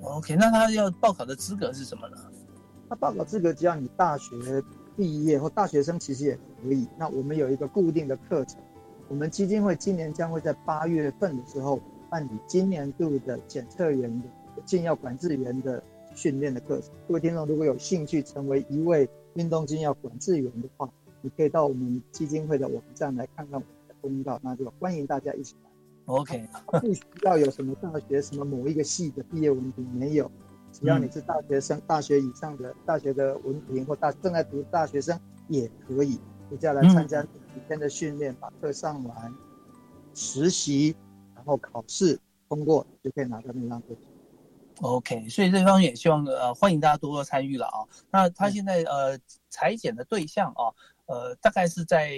[0.00, 2.16] OK，那他要报考的资格是什么呢？
[2.88, 4.34] 他报考资格只要你大学
[4.96, 6.88] 毕业或大学生其实也可以。
[6.98, 8.60] 那我们有一个固定的课程，
[9.06, 11.78] 我们基金会今年将会在八月份的时候
[12.10, 14.28] 办理今年度的检测员的
[14.66, 15.80] 禁药管制员的
[16.12, 16.90] 训练的课程。
[17.06, 20.90] 各位听众如果有兴趣成为一位运动禁药管制员的话，
[21.22, 25.70] 你可以到我们基金会的网站来看看我们的公告，那就欢迎大家一起来。
[26.06, 30.30] OK，不需要有什么大学什么某一个系的毕业文凭，没有，
[30.72, 36.18] 只要你是大学生、大学以上的大学的文凭或大正在读大学生也可以，
[36.50, 37.28] 你只要来参加几
[37.68, 39.32] 天的训练，把课上完，
[40.12, 40.96] 实习，
[41.36, 43.96] 然后考试通过，就可以拿到那张证。
[44.80, 47.86] OK，所以这方面也希望呃欢迎大家多多参与了啊。
[48.10, 49.16] 那他现在呃
[49.48, 50.72] 裁剪的对象啊，
[51.12, 52.16] 呃大概是在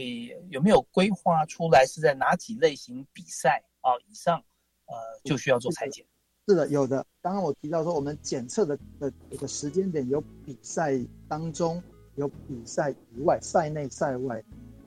[0.50, 4.38] 有没有规划出来是在哪几类型比赛啊以上，
[4.86, 6.06] 呃就需要做裁剪。
[6.46, 7.04] 是的，有的。
[7.20, 11.82] 刚刚我提到说，我们检测的的这个时间点有比赛当中，
[12.14, 14.40] 有比赛以外，赛内赛外。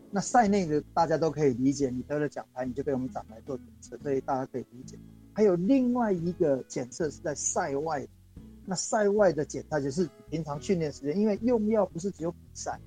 [0.09, 4.97] 那赛内的大家都可以理解，你得了奖牌，你就被我们找来做检测，所以大家可以理解。
[5.33, 8.08] 还有另外一个检测是在赛外，
[8.65, 12.79] 那赛外的检测就是平常训练时间，因为用药不是只有比赛，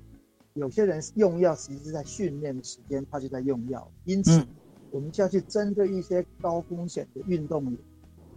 [0.55, 4.44] 有些人用药其实是在训练的时间，他就在用药，因此
[4.90, 7.76] 我们就要去针对一些高风险的运动员。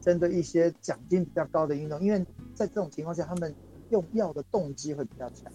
[0.02, 2.20] 针对一些奖金比较高的运动，因为
[2.54, 3.56] 在这种情况下，他们
[3.90, 5.50] 用药的动机会比较强，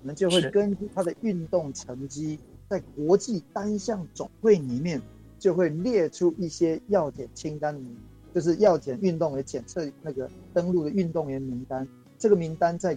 [0.00, 2.38] 我们就会根据他的运动成绩，
[2.68, 5.02] 在国际单项总会里面
[5.40, 7.96] 就会列出一些药检清单名，
[8.32, 11.84] 就是药检运动员检测那个登录的运动员名单。
[12.16, 12.96] 这个名单在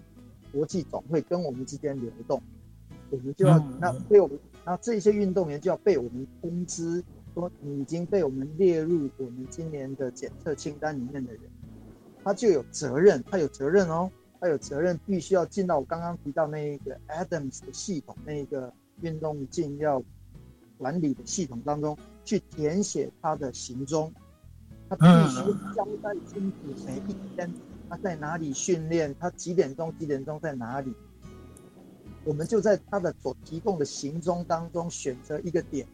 [0.52, 2.40] 国际总会跟我们之间流动，
[3.14, 7.04] 我们就要、嗯那被我们，那这些运动员就要被我们通知。
[7.36, 11.42] 说你已经被我们列入我们今年的检测清单里面的人，
[12.24, 20.04] 他就有责任，他有责任哦，他有责任必须要进到我刚刚提到那一个 Adams 的系统，那一个运动禁药
[20.78, 24.14] 管理的系统当中去填写他的行踪，
[24.88, 25.42] 他必须
[25.76, 27.52] 交代清楚每一天
[27.90, 30.94] 他在哪里训练，他几点钟几点钟在哪里。
[32.26, 35.86] 我们就在他的所提供的行踪当中选择一个点，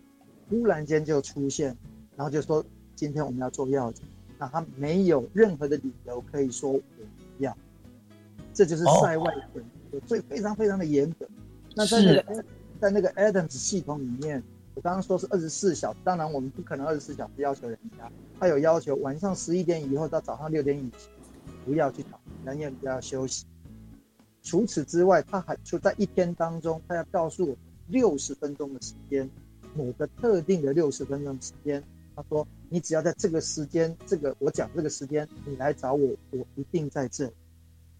[0.49, 1.75] 忽然间就出现，
[2.15, 2.63] 然后就说
[2.95, 4.05] 今天我们要做药检，
[4.38, 7.55] 那他没有任何的理由可以说我不要，
[8.53, 11.27] 这就是塞外检测，所以非常非常的严格。
[11.75, 12.45] 那在那个
[12.80, 14.43] 在那个 Adams 系统里面，
[14.75, 21.09] 我刚刚说是二十四小时，当然我们不可能二十四小时要求人家，他有要求晚上十一点以后到早上六点以前
[21.65, 23.45] 不要去打，人也不要休息。
[24.50, 27.56] 除此之外，他还就在一天当中，他要告诉我
[27.88, 29.30] 六十分钟的时间，
[29.76, 31.84] 某个特定的六十分钟时间。
[32.16, 37.32] 他说：“你只要在这个时间，这个我讲这个时间，你来找我，我一定在这。”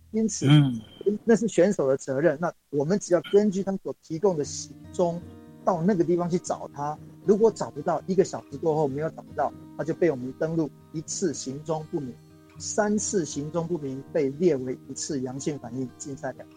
[0.10, 0.82] 因此，嗯，
[1.24, 2.36] 那是选手的责任。
[2.42, 5.22] 那我们只要根据他所提供的行踪，
[5.64, 6.98] 到那个地方去找他。
[7.26, 12.12] 如果找不到，一个小时过后没有找不到，他就被我们登录一次行踪不明。
[12.60, 16.48] 三次行踪不明被列为一次阳性反应，禁赛两。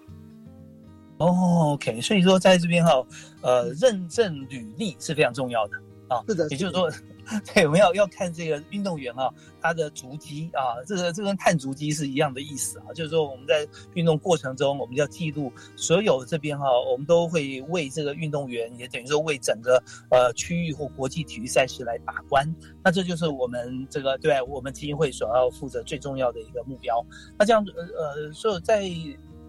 [1.17, 3.07] 哦，OK，所以说在这边哈，
[3.41, 5.77] 呃，认证履历是非常重要的
[6.09, 6.23] 啊。
[6.29, 6.91] 是的，也就是说。
[7.55, 12.93] 对，我们要要看这个运动员啊，他的足迹啊，这个这跟碳足迹是一样的意思啊。
[12.95, 22.45] 就是说我们在运动过程中，我们要记录所有这边哈，我们都会为这个运动员，也等于说为整个呃区域或国际体育赛事来把关。
[22.83, 27.05] 那这就是我们这个对我们基金会所要负责最重要的一个目标。
[27.39, 28.83] 那这样呃呃，所以在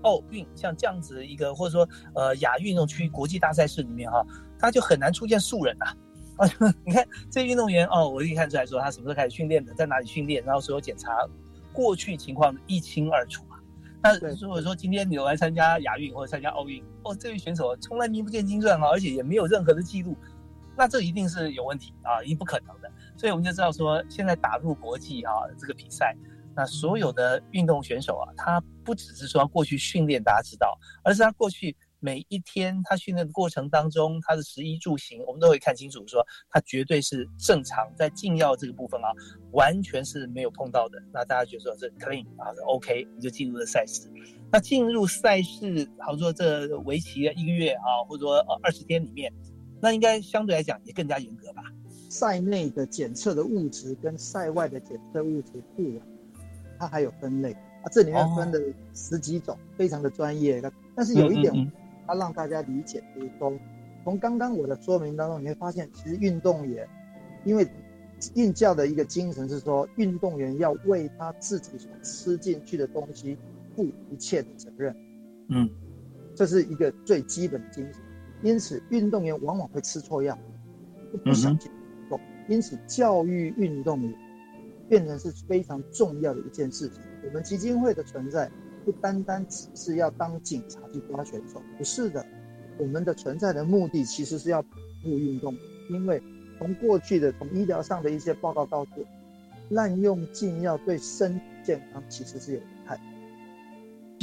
[0.04, 4.24] 奥运像这样子一个，或者说呃亚运动区国际大赛事里面哈，
[4.60, 5.96] 它就很难出现素人啊。
[6.38, 6.48] 啊，
[6.86, 11.12] 你看这运动员哦，我可以看出来说他什么时候开始训练的，在哪里训练，然后所有检查
[11.72, 13.60] 过去情况一清二楚啊。
[14.02, 20.18] 那如果说今天你来参加亚运或者参加奥运，哦，这位选手从来名不见经传啊，而且也没有任何的记录，
[20.76, 22.92] 那这一定是有问题啊，一定不可能的。
[23.16, 26.16] 所以我们就知道说，现在打入国际啊这个比赛，
[26.56, 31.76] 那所有的运动选手啊，他不只是说过去训练大家知道，而是他过去。
[32.04, 39.08] 每一天他训练的过程当中，他的食衣住行，我们都会看清楚，说他绝对是正常，在禁药这个部分啊，
[39.54, 41.02] 完全是没有碰到的。
[41.14, 44.12] 那大家觉得说这 clean 啊，是 OK，你就进入了赛事。
[44.52, 49.32] 那进入赛事，好说这为期一个月啊，或者说二十天里面，
[49.80, 51.64] 那应该相对来讲也更加严格吧？
[52.10, 56.06] 赛内的检测的物质跟赛外的检测物质不一样，
[56.78, 58.62] 它还有分类啊，这里面分的
[58.94, 60.62] 十几种，非常的专业。
[60.94, 61.72] 但是有一点。
[62.06, 63.54] 他让大家理解，就是说，
[64.04, 66.88] 从刚刚我的说明当中，你会发现，其实运动员，
[67.46, 67.68] 因为
[68.36, 73.38] 运教的一个精神是说，运动员要为他自己所吃进去的东西
[73.76, 74.96] 负一切的责任。
[75.50, 75.70] 嗯，
[76.36, 78.02] 这是一个最基本的精神。
[78.42, 80.38] 因此，运动员往往会吃错药，
[81.24, 82.20] 不想去运动。
[82.50, 84.14] 因此，教育运动员
[84.90, 87.02] 变成是非常重要的一件事情。
[87.26, 88.52] 我们基金会的存在。
[88.84, 92.26] 不单单只是要当警察去抓选手，不是的。
[92.78, 94.70] 我们的存在的目的其实是要保
[95.04, 95.56] 护运动，
[95.90, 96.22] 因为
[96.58, 99.06] 从过去的从医疗上的一些报告告诉，
[99.70, 103.00] 滥用禁药对身体健康其实是有危害。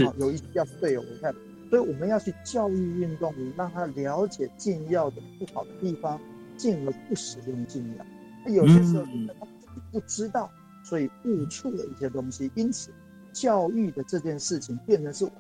[0.04, 1.38] 好，有一些药是对有危害的，
[1.70, 6.20] 所以我们要去教育运动员，让他了解禁药的不好的地方，
[6.56, 8.04] 进而不使用禁药。
[8.44, 10.50] 那有些时候他自己不知道，
[10.82, 12.90] 所以误触了一些东西，因此。
[13.32, 15.32] 教育的这件事情变成是我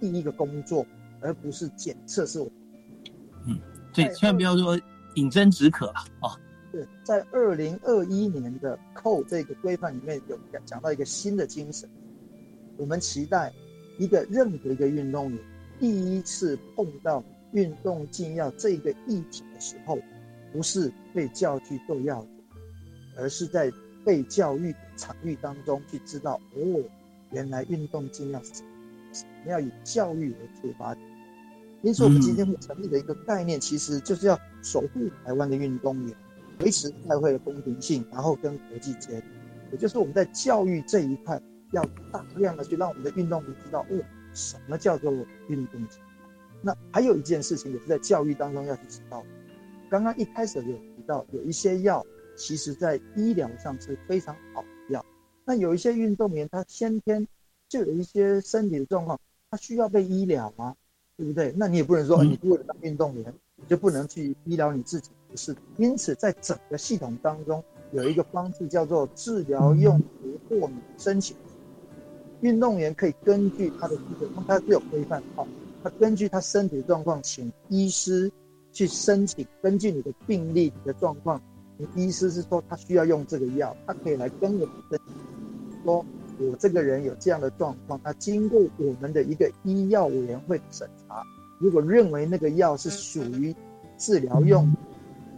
[0.00, 0.86] 第一个工作，
[1.20, 2.50] 而不是检测是我。
[3.46, 3.58] 嗯，
[3.92, 4.78] 所以千万不要说
[5.14, 6.04] 饮鸩止渴啊！
[6.20, 6.30] 哦，
[6.72, 11.88] 对，在二零二一年的扣这个规范里面有讲到一个新的精神，
[12.76, 13.52] 我们期待
[13.98, 15.38] 一个任何一个运动员
[15.78, 17.22] 第一次碰到
[17.52, 19.98] 运动禁药这个议题的时候，
[20.52, 22.26] 不是被教去做药
[23.16, 23.72] 而是在
[24.04, 26.82] 被教育场域当中去知道哦。
[27.32, 28.54] 原来运动尽量是
[29.12, 31.06] 什么要以教育为出发点，
[31.82, 36.16] 因此我们今天会成立的一个概念，其实就是要守护台湾的运动员，
[36.60, 39.22] 维持赛会的公平性，然后跟国际接轨。
[39.72, 41.40] 也就是我们在教育这一块，
[41.72, 44.00] 要大量的去让我们的运动员知道，哦，
[44.32, 45.12] 什么叫做
[45.48, 45.86] 运动
[46.62, 49.24] 那还有一件事情也是在教育当中要去知道，
[49.90, 52.04] 刚刚一开始有提到，有一些药
[52.36, 54.64] 其实在医疗上是非常好。
[55.46, 57.26] 那有一些运动员，他先天
[57.68, 59.18] 就有一些身体的状况，
[59.50, 60.76] 他需要被医疗吗？
[61.16, 61.54] 对不对？
[61.56, 65.56] 那你也不能说你为了当运动员，你就不能去医疗你自己，不是？
[65.78, 70.06] 因此，在整个系统当中，有一个方式叫做治疗用途
[70.46, 71.34] 豁免申请。
[72.42, 75.46] 运动员可以根据他的基本，他是有规范哈，
[75.82, 78.30] 他根据他身体状况，请医师
[78.72, 81.40] 去申请，根据你的病例、你的状况，
[81.78, 85.14] 你医师是说他需要用这个药，他可以来跟我们申请，
[85.86, 86.04] 说
[86.38, 91.22] 我这个人有这样的状况，他经过我们的一个医药委员会的审查，
[91.58, 93.54] 如果认为那个药是属于
[93.96, 94.68] 治疗用，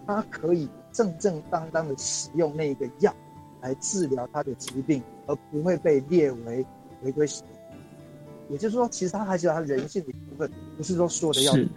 [0.06, 3.14] 他可以正正当当的使用那个药
[3.60, 6.64] 来治疗他的疾病，而不会被列为
[7.02, 7.50] 违规使用。
[8.48, 11.68] 也就是说，其实他还是有它人性的一部分，不是说所有的药是。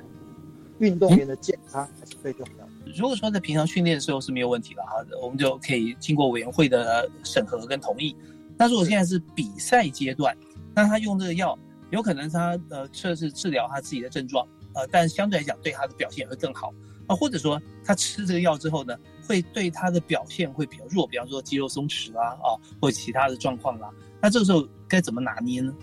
[0.80, 2.72] 运动员的健康还是最重要的。
[2.98, 8.16] 如果说在平常训练的时候是没有问题的哈，我们就可以经过委员会的审核跟同意。
[8.62, 10.38] 那如果现在是比赛阶段，
[10.76, 11.58] 那他用这个药，
[11.90, 16.72] 有可能他呃测试治疗他自己的症状，呃，但相对来讲对他的表现会更好
[17.08, 18.96] 啊，或者说他吃这个药之后呢，
[19.28, 23.90] 会对他的表现会比较弱，比方说肌肉松弛啦啊，或者其他的状况啦。
[24.22, 25.74] 那这个时候该怎么拿捏呢？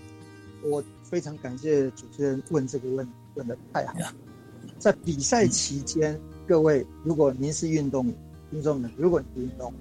[0.62, 4.14] 我非常感谢主持人问这个问问的太好了。
[4.78, 6.16] 在比赛期间，
[6.46, 8.14] 各位，如果您是运动员，
[8.52, 9.74] 听众们，如果你是运动，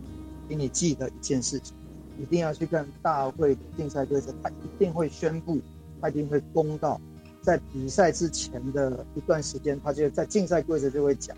[0.49, 1.76] 请你记得一件事情，
[2.19, 5.59] 一定要去看大会的竞赛规则，他一定会宣布，
[6.01, 6.99] 他一定会公告，
[7.41, 11.35] 在比赛之前的一段时间，他就在竞赛规则就会讲，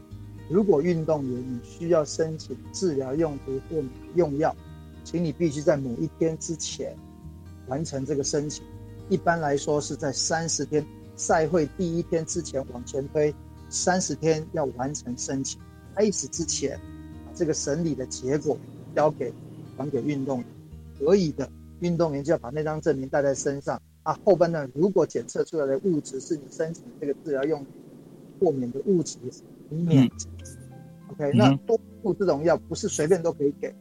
[0.49, 3.83] 如果运动员你需要申请治疗用途或
[4.15, 4.55] 用药，
[5.03, 6.95] 请你必须在某一天之前
[7.67, 8.63] 完成这个申请。
[9.09, 13.33] 一般来说是在三十天赛会第一天之前往前推，
[13.69, 15.59] 三十天要完成申请。
[15.95, 16.79] 开始之前，
[17.25, 18.57] 把这个审理的结果
[18.95, 19.33] 交给
[19.75, 20.47] 还给运动员，
[20.99, 23.81] 可以的，运动员就要把那张证明带在身上。
[24.03, 27.63] 啊，后半段如果检测出来的物质是你申请这个治疗用
[28.39, 29.17] 过敏的物质，
[29.69, 30.09] 你免。
[31.11, 33.75] OK，那多数这种药不是随便都可以给。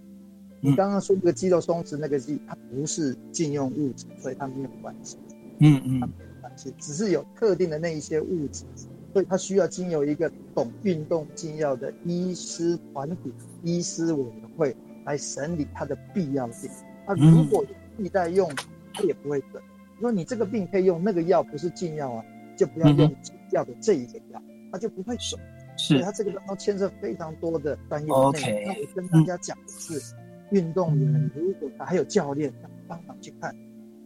[0.61, 5.17] 你刚刚说这个肌肉松弛那个剂，它不是禁用物质，所以它没有关系。
[5.61, 8.65] 嗯嗯，它没有关系，只是有特定的那一些物质，
[9.13, 16.69] 所以它需要经由一个懂运动禁药的医师团体、医师委员会来审理它的必要性。
[17.09, 17.65] 那如果
[17.97, 18.49] 替代用，
[18.95, 19.61] 它也不会准。
[20.01, 22.25] 说你这个病可以用那个药，不是禁药啊，
[22.57, 24.41] 就不要用禁药的这一个药，
[24.71, 25.41] 它就不会准。
[25.77, 28.33] 是，它这个当中牵涉非常多的专业内容。
[28.67, 30.15] 那我跟大家讲的是。
[30.51, 32.51] 运动员如果他还有教练
[32.87, 33.55] 帮忙去看，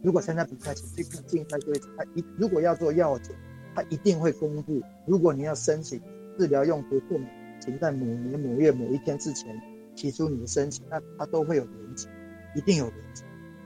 [0.01, 3.33] 如果参加比赛前去看竞赛规则，他一如果要做药检，
[3.73, 4.81] 他一定会公布。
[5.07, 6.01] 如果你要申请
[6.37, 7.17] 治疗用途或
[7.61, 9.57] 请在某年某月某一天之前
[9.95, 12.09] 提出你的申请，那他都会有连接，
[12.55, 13.23] 一定有原则。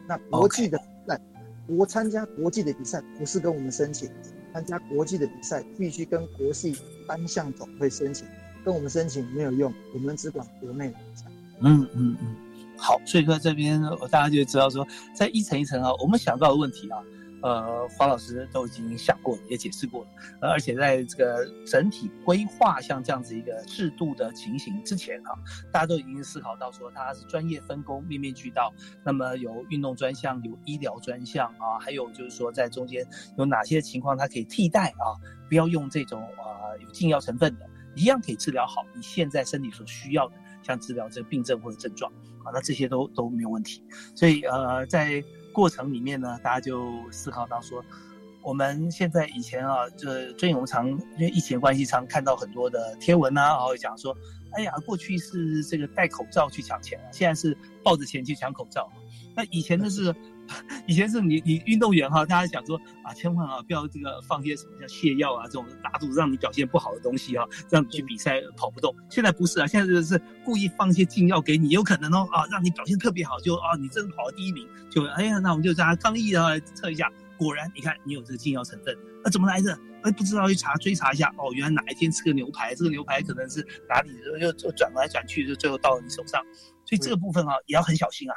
[0.07, 1.21] 那国际的比赛，
[1.67, 4.09] 国参加国际的比赛不是跟我们申请，
[4.53, 6.75] 参加国际的比赛必须跟国际
[7.07, 8.27] 单项总会申请，
[8.63, 11.25] 跟我们申请没有用，我们只管国内比赛。
[11.61, 12.35] 嗯嗯嗯。
[12.77, 13.81] 好，所以说这边
[14.11, 16.99] 大家就知道说，在一层一层啊，我们想到的问题啊，
[17.47, 20.09] 呃，黄老师都已经想过了，也解释过了，
[20.41, 25.31] 而且在这个整体规划像这样子一个制度的情形之前啊，
[25.71, 35.15] 大家都已经思考到说，它是专业分工，面面俱到，那么有运动专项，有医疗专项啊，还有就是说在中间有哪些情况它可以替代啊，
[35.47, 40.35] 不要用这种啊有禁药成分的，一样可以治疗好你现在身体所需要的。
[40.63, 42.11] 像治疗这个病症或者症状
[42.43, 43.81] 啊，那这些都都没有问题。
[44.13, 45.23] 所以呃，在
[45.57, 47.83] 过程里面呢，大家就思考到说，
[48.43, 54.15] 我们现在以前啊，这最近我们常因为疫情关系，常看到很多的贴文啊，然后讲说，
[54.51, 58.87] 哎呀，过去是这个戴口罩去抢钱，现在是抱着钱去抢口罩。
[59.35, 60.13] 那以前呢是。
[60.87, 68.93] 以前是你你运动员哈，大家想说啊，千万啊不要这个放些什么像泻药啊这种拉肚子让你表现不好的东西啊，让你去比赛跑不动。
[69.09, 79.77] 现在不是啊，现在就是故意放一些禁药给你，有可能哦啊，让你表现特别好，就啊你真跑第一名，就哎呀，那我们就让他抗议啊测一下，果然你看你有这个禁药成分，那怎么来着？
[80.03, 86.41] 哎不知道去查追查一下，哦原来哪一天吃个牛排，这个牛排可能是哪里又又转来转去，就最后到了你手上，
[86.85, 88.35] 所以这个部分啊也要很小心啊。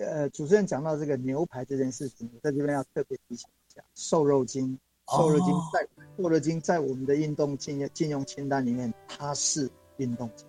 [0.00, 4.76] 呃，主持人讲到这个牛排这件事情，在这边要特别提醒一下，瘦肉精，
[5.08, 10.48] 瘦肉精在瘦肉精在我们的运动禁禁用清单里面，它是运动精。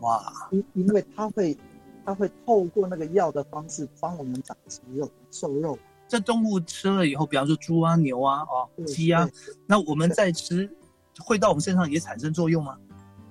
[0.00, 1.54] 哇，因因为它会，
[2.06, 5.78] 它会透过那个药的方式帮我们长肌肉、瘦肉。
[6.08, 9.28] 这动物吃了以后，比方说猪啊、牛啊、哦鸡啊，
[9.66, 10.66] 那我们在吃，
[11.20, 12.78] 会到我们身上也产生作用吗？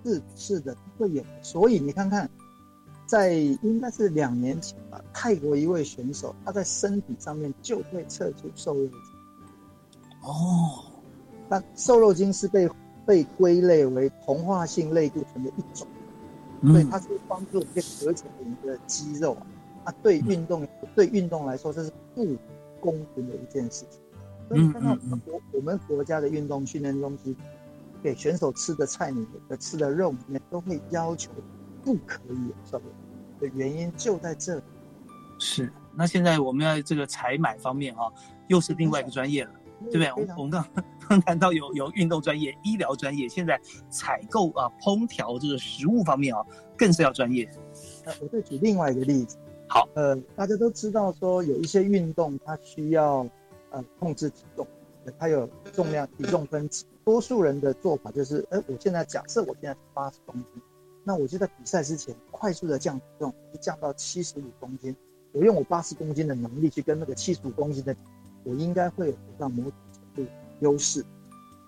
[0.06, 1.24] 是是的，会有。
[1.42, 2.30] 所以你看看。
[3.06, 8.99] 在应该是两年前吧，泰国一位选手，他在身体上面就会测出瘦肉精。
[10.22, 10.86] 哦，
[11.49, 12.70] 那瘦肉精是被
[13.06, 15.88] 被归类为同化性类固醇的一种，
[16.64, 19.45] 所以它是帮助我们合成我们的肌肉啊。
[19.84, 22.38] 啊，对运动对运动来说这是不
[22.80, 23.99] 公平的一件事情。
[24.47, 27.36] 所以嗯看到嗯嗯国我们国家的运动训练中心
[28.01, 31.32] 给选手吃的菜里面的吃的肉里面都会要求
[31.84, 32.86] 不可以有瘦肉
[33.40, 34.64] 的原因就在这里。
[35.40, 35.72] 是。
[35.96, 38.12] 那现在我们要这个采买方面哈、
[38.48, 39.52] 又是另外一个专业了，
[39.92, 40.12] 对不对？
[40.14, 40.66] 我们我们刚
[41.08, 43.62] 刚谈到有有运动专业、医疗专业，现在
[43.92, 46.44] 采购啊、烹调这个食物方面啊，
[46.76, 47.48] 更是要专业。
[48.04, 49.38] 那，我再举另外一个例子。
[49.70, 53.28] 好，呃，大家都知道说有一些运动它需要
[53.70, 54.66] 呃控制体重，
[55.06, 56.86] 呃它有重量体重分级。
[57.06, 60.62] 多数人的做法就是，哎，我现在假设我现在八十公斤，
[61.04, 64.95] 那我就在比赛之前快速的降体重，就降到七十五公斤。
[65.34, 67.95] 我用我八十公斤的能力去跟那个七十五公斤的，
[68.43, 71.04] 我应该会有得到某种程度优势。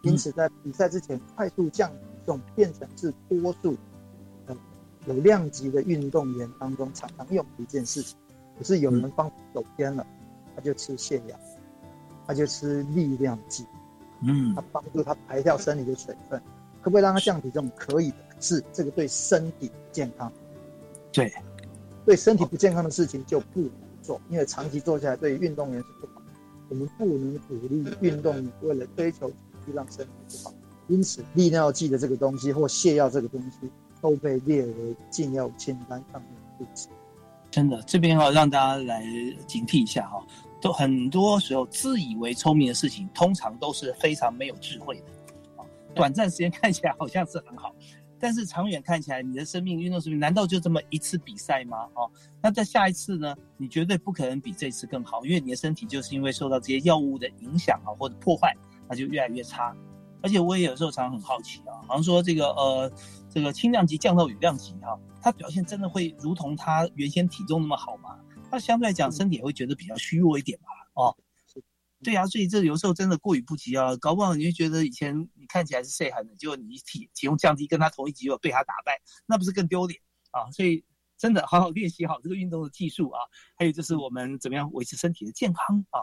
[0.04, 3.76] 因此，在比赛之前快速降体重，变成是多数
[4.46, 4.56] 呃
[5.08, 8.16] 有量级的运动员当中常常用的一件事情。
[8.58, 10.06] 可是有人方法走偏了，
[10.56, 11.38] 他就吃泻药，
[12.28, 13.66] 他就吃力量剂，
[14.22, 16.40] 嗯他帮助他排掉身体的水分。
[16.82, 17.68] 可不可以让他降体重？
[17.76, 20.32] 可以的，可是这个对身体不健康。
[21.12, 21.34] 对，
[22.06, 23.72] 对身体不健康的事情就不能
[24.04, 26.22] 做，因为长期做下来对运动员是不好。
[26.70, 29.36] 我们不能鼓励运动员为了追求体
[29.68, 30.54] 育让身体不好，
[30.90, 33.68] 因此利尿剂的这个东西或泻药这个东西
[34.00, 36.88] 都被列为禁药清单上面的物质。
[37.50, 39.04] 真的，这边哈、让大家来
[39.48, 40.24] 警惕一下哈、
[40.62, 45.04] 都很多时候自以为聪明的事情，通常都是非常没有智慧的。
[45.58, 45.66] 啊
[45.96, 47.74] 短暂时间看起来好像是很好，
[48.20, 51.88] 但是长远看起来，你的生命运动生命难道就这么一次比赛吗？
[51.94, 52.10] 哦，
[52.42, 53.36] 那在下一次呢？
[53.58, 58.56] 你绝对不可能比这次更好，因为你的身体就是因为受到这些药物的影响啊或者破坏，
[58.90, 59.76] 那就越来越差。
[60.22, 62.92] 而且我也有时候常常很好奇啊，好像说这个呃
[63.30, 68.18] 这个轻量级降到羽量级哈、它表现真的会如同他原先体重那么好吗？
[68.50, 70.68] 它相对来讲身体也会觉得比较虚弱一点吧？
[70.94, 71.16] 哦，
[72.04, 80.00] 对啊，所以这有时候真的过于不及啊，搞不好你就觉得以前你看起来是岁寒的，结果你体体重降低，跟他同一级，又被他打败，那不是更丢脸
[80.32, 80.52] 啊？
[80.52, 80.84] 所以
[81.18, 83.20] 真的好好练习好这个运动的技术啊，
[83.58, 86.02] 还有就是我们怎么样维持身体的健康啊，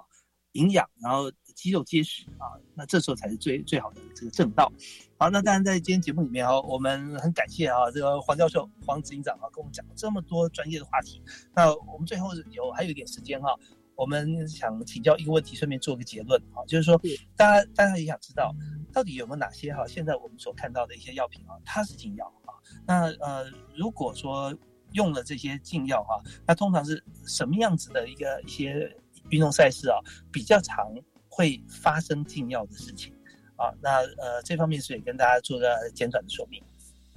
[0.52, 4.72] 营养，然后肌肉结实啊，那这时候才是最最好的这个正道。
[5.18, 11.22] 好，那当然在今天节目里面啊，我们很感谢啊这个黄教授、黄执行长啊，跟我们讲了这么多专业的话题。
[11.54, 13.54] 那我们最后有还有一点时间哈、
[13.94, 17.00] 我们想请教一个问题，顺便做个结论啊，就是说，
[17.36, 18.54] 大家大家也想知道，
[18.92, 22.50] 到底有没有哪些哈，现在我们所看到的一些药品啊，它是禁药啊？
[22.86, 24.54] 那呃，如果说
[24.92, 28.94] 用了这些禁药哈、那通常是什么样子的一个一些
[29.30, 29.98] 运动赛事啊，
[30.32, 30.92] 比较常
[31.28, 33.14] 会发生禁药的事情
[33.56, 33.72] 啊？
[33.80, 36.62] 那呃，这方面是也跟大家做个简短的说明。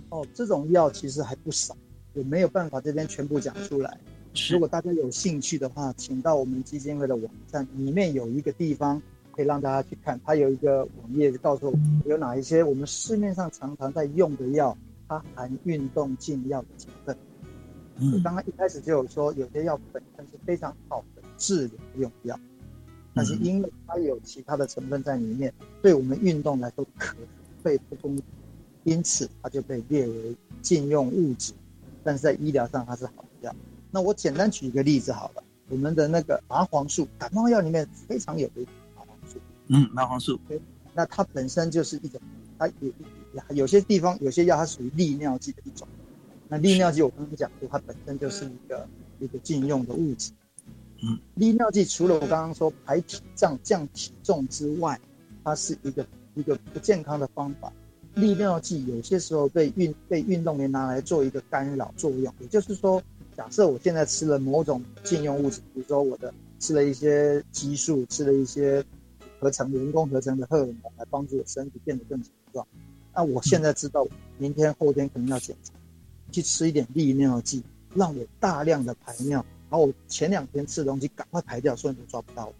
[0.10, 1.76] 哦，这种药其实还不少，
[2.14, 3.98] 我没有办法这边全部讲出来。
[4.52, 14.78] 如果大家有兴趣的话，请到我们基金会的网站，里面有一个地方可以让大家去看，它有一个网页告诉我有哪一些我们市面上常常在用的药，
[15.08, 17.18] 它含运动禁药的成分。
[18.14, 22.38] 我刚刚一开始就有说，有些药本身是非常好的治疗用药，
[23.14, 27.26] 但是因为它有其他的成分在里面，对我们运动来说可能
[27.64, 28.24] 会不公平，
[28.84, 31.54] 因此它就被列为禁用物质。
[32.04, 33.56] 但是在医疗上它是好的药。
[33.96, 38.62] 那我简单举一个例子好了，我们的那个麻黄素，感冒药里面非常有的
[38.94, 40.38] 麻黄素，嗯，麻黄素，
[40.94, 42.20] 那它本身就是一种，
[42.60, 42.92] 它有
[43.52, 45.88] 有些地方有些药它属于利尿剂的一种。
[46.50, 48.86] 那利尿剂我刚刚讲过，它本身就是一个
[49.20, 50.34] 一个禁用的物质。
[51.02, 55.00] 嗯，利尿剂除了我刚刚说排体胀降体重之外，
[55.42, 57.72] 它是一个一个不健康的方法。
[58.16, 63.02] 利尿剂有些时候被运被运动员拿来做一个干扰作用，也就是说，
[63.36, 68.84] 假设我现在吃了某种禁用物质，比如说我的吃了一些激素，吃了一些
[69.40, 72.66] 合成人工合成的荷尔蒙来帮助我身体变得更强壮，
[73.14, 74.08] 那我现在知道
[74.38, 75.74] 明天后天可能要检查，
[76.32, 77.62] 去吃一点利尿剂，
[77.94, 82.54] 让我大量的排尿，然后我前两天吃的东西赶快排掉，所以你都抓不到我，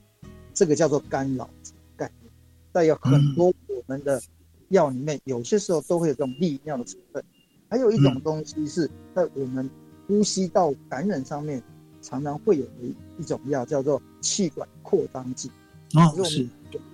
[0.54, 1.50] 这个叫做干扰
[1.96, 2.32] 概念。
[2.74, 4.22] 但有很多我们的
[4.70, 7.24] 药里面，有些时候都会有这种利尿的成分。
[7.70, 9.68] 还有一种东西是在我们
[10.08, 11.62] 呼吸道感染上面
[12.02, 15.50] 常常会有一一种药，叫做气管扩张剂。
[15.94, 16.48] 哦，是，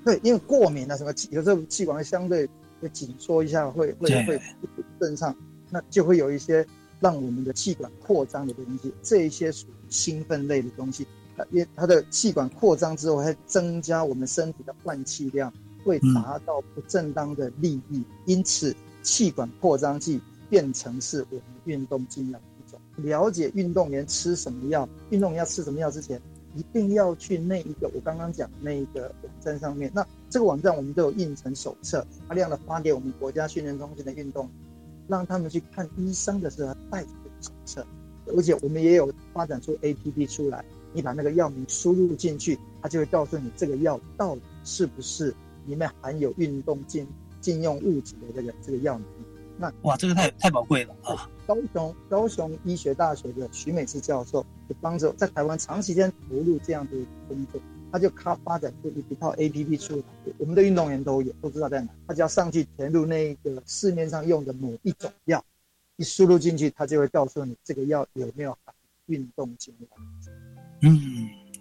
[0.05, 2.47] 对，因为过敏啊什么，有时候气管会相对
[2.80, 4.38] 会紧缩一下，会会会
[4.76, 5.36] 不正常，
[5.70, 6.66] 那就会有一些
[6.99, 11.07] 让我们的气管扩张的东西，这一些属于兴奋类的东西。
[11.36, 15.51] 它，因为它的气管扩张之后，会增加我们身体的换气量，
[15.84, 22.39] 会达到不正当的利益，因此气管扩张剂变成是我们运动禁药。
[22.98, 26.22] 了解运动员吃什么药，运动员要吃什么药之前，
[26.56, 29.92] 一定要去那一个我刚刚讲那一个网站上面。
[29.94, 34.50] 那这个网站我们都有印成手册，大量的发给我们国家训练中心的运动，
[35.08, 37.10] 让他们去看医生的时候带着
[37.42, 37.86] 手册。
[38.28, 40.64] 而且我们也有发展出 APP 出来，
[40.94, 45.34] 你把那个药名输入进去，它就会告诉你这个药到底是不是
[45.66, 47.06] 里面含有运动禁
[47.42, 49.06] 禁用物质的这个这个药名。
[49.58, 51.30] 那哇，这个太太宝贵了啊！
[51.52, 56.93] 高雄高雄医学大学的徐美智教授就帮着在台湾长时间投入这样的
[57.28, 57.60] 工作，
[57.91, 60.04] 他就开发展出一套 A P P 出来，
[60.38, 65.43] 我们的运动员都有，都知道在哪，他只要上去填入那个市面上用的某一种药，
[65.97, 68.74] 一输入进去，他就会告诉你这个药有没有含
[69.08, 69.97] 运动精华。
[70.84, 70.97] 嗯，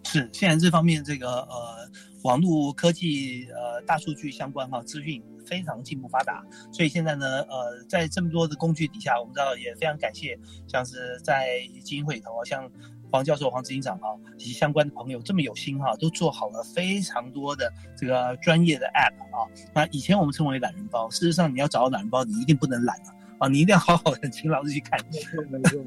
[0.04, 1.90] 是现在这方面这个呃
[2.22, 5.20] 网络科技呃大数据相关哈资讯。
[5.50, 10.38] 非常进步发达，所以现在呢，呃，在这么多的工具底下，我们知道也非常感谢，
[10.68, 12.70] 像是在基金会里头，像
[13.10, 19.50] 黄教授、黄执行长啊，以及相关的朋友这么有心哈，都做好了非常多的这个专业的 App 啊。
[19.74, 25.00] 那以前我们称为懒人包，事实上你要找到懒人包，你一定不能懒啊，啊，你一定要好好的勤劳的去看。
[25.10, 25.84] 没错，没错。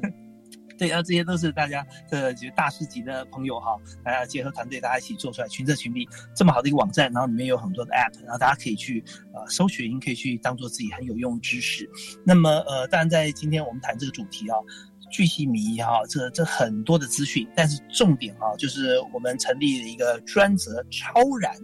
[0.76, 11.88] 对，然后这些都是大家的就大师级的朋友哈，大家结合团队，大家一起做出来，群策群力这么好的一个网站，然后里面有很多的 App，然后大家可以去呃搜寻，可以去当做自己很有用的知识。
[12.24, 14.56] 那么呃，当然在今天我们谈这个主题啊，
[15.10, 21.54] 巨细迷哈，这这很多的资讯，但是重点啊，就是我们成立了一个专责、超然、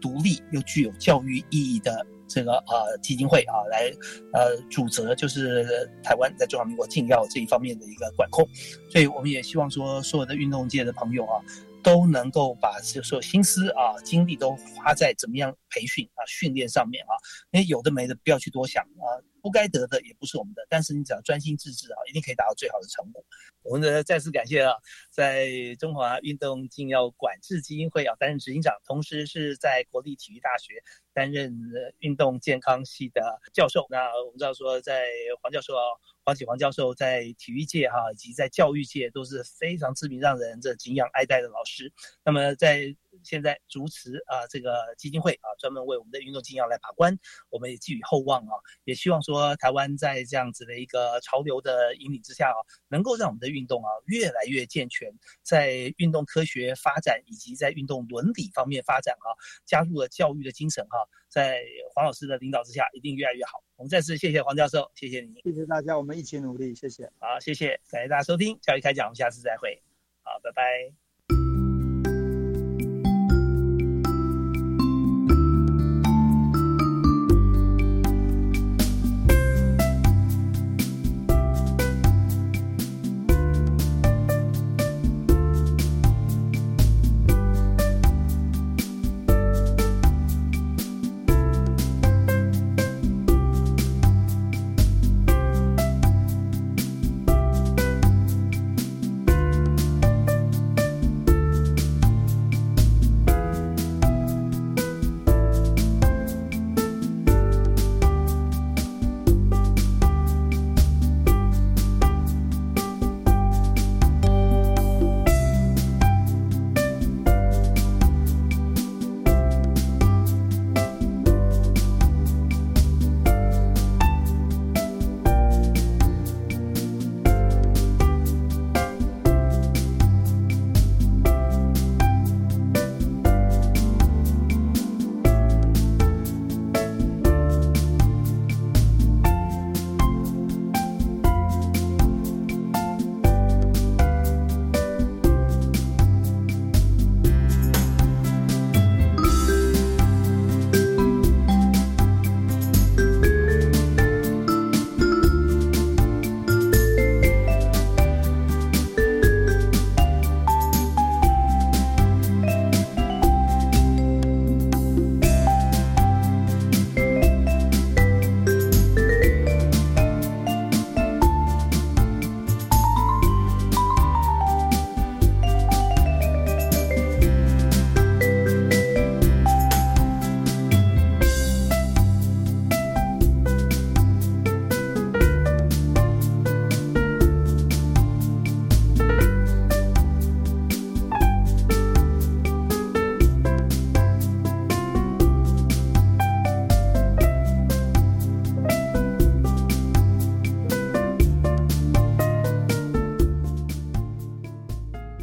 [0.00, 2.04] 独立又具有教育意义的。
[2.28, 3.90] 这个呃基金会啊，来
[4.32, 8.48] 呃主责就是台湾在中华民国禁药这一方面的一个管控，
[8.90, 11.40] 所以我们也希望说所有的运动界的朋友啊，
[11.82, 17.12] 都能够把所有心思啊精力都花在怎么样培训啊训练上面啊，
[17.52, 19.06] 因为有的没的不要去多想啊。
[19.46, 23.24] 不该得的也不是我们的，但是你只要专心致志啊，一定可以达到最好的成果。
[23.62, 24.72] 我们的再次感谢啊，
[25.08, 30.82] 在中华运动禁药管制基金会啊担任执行长，同时是在国立体育大学
[31.14, 31.56] 担任
[32.00, 33.86] 运动健康系的教授。
[33.88, 35.06] 那我们知道说，在
[35.40, 35.82] 黄教授啊，
[36.24, 41.92] 黄启黄教授在体育界哈以及在教育界都是非常知名、让人这敬仰爱戴的老师。
[42.24, 42.96] 那么在
[43.26, 47.18] 现在主持啊，这个基金会啊，专门为我们的运动健要来把关，
[47.50, 48.54] 我们也寄予厚望啊，
[48.84, 52.56] 也希望说台湾在这样子的一个潮流的引领之下啊，
[52.88, 55.12] 能够让我们的运动啊越来越健全，
[55.42, 59.34] 在运动科学发展以及在运动伦理方面发展啊，
[59.66, 60.98] 加入了教育的精神哈，
[61.28, 61.62] 在
[61.92, 63.62] 黄老师的领导之下，一定越来越好。
[63.76, 69.82] 我们再次谢谢黄教授，谢谢您，谢谢大家，我们一起努力，谢谢，好，谢谢，感谢大家收听教育开讲，我们下次再会，
[70.22, 71.05] 好，拜拜。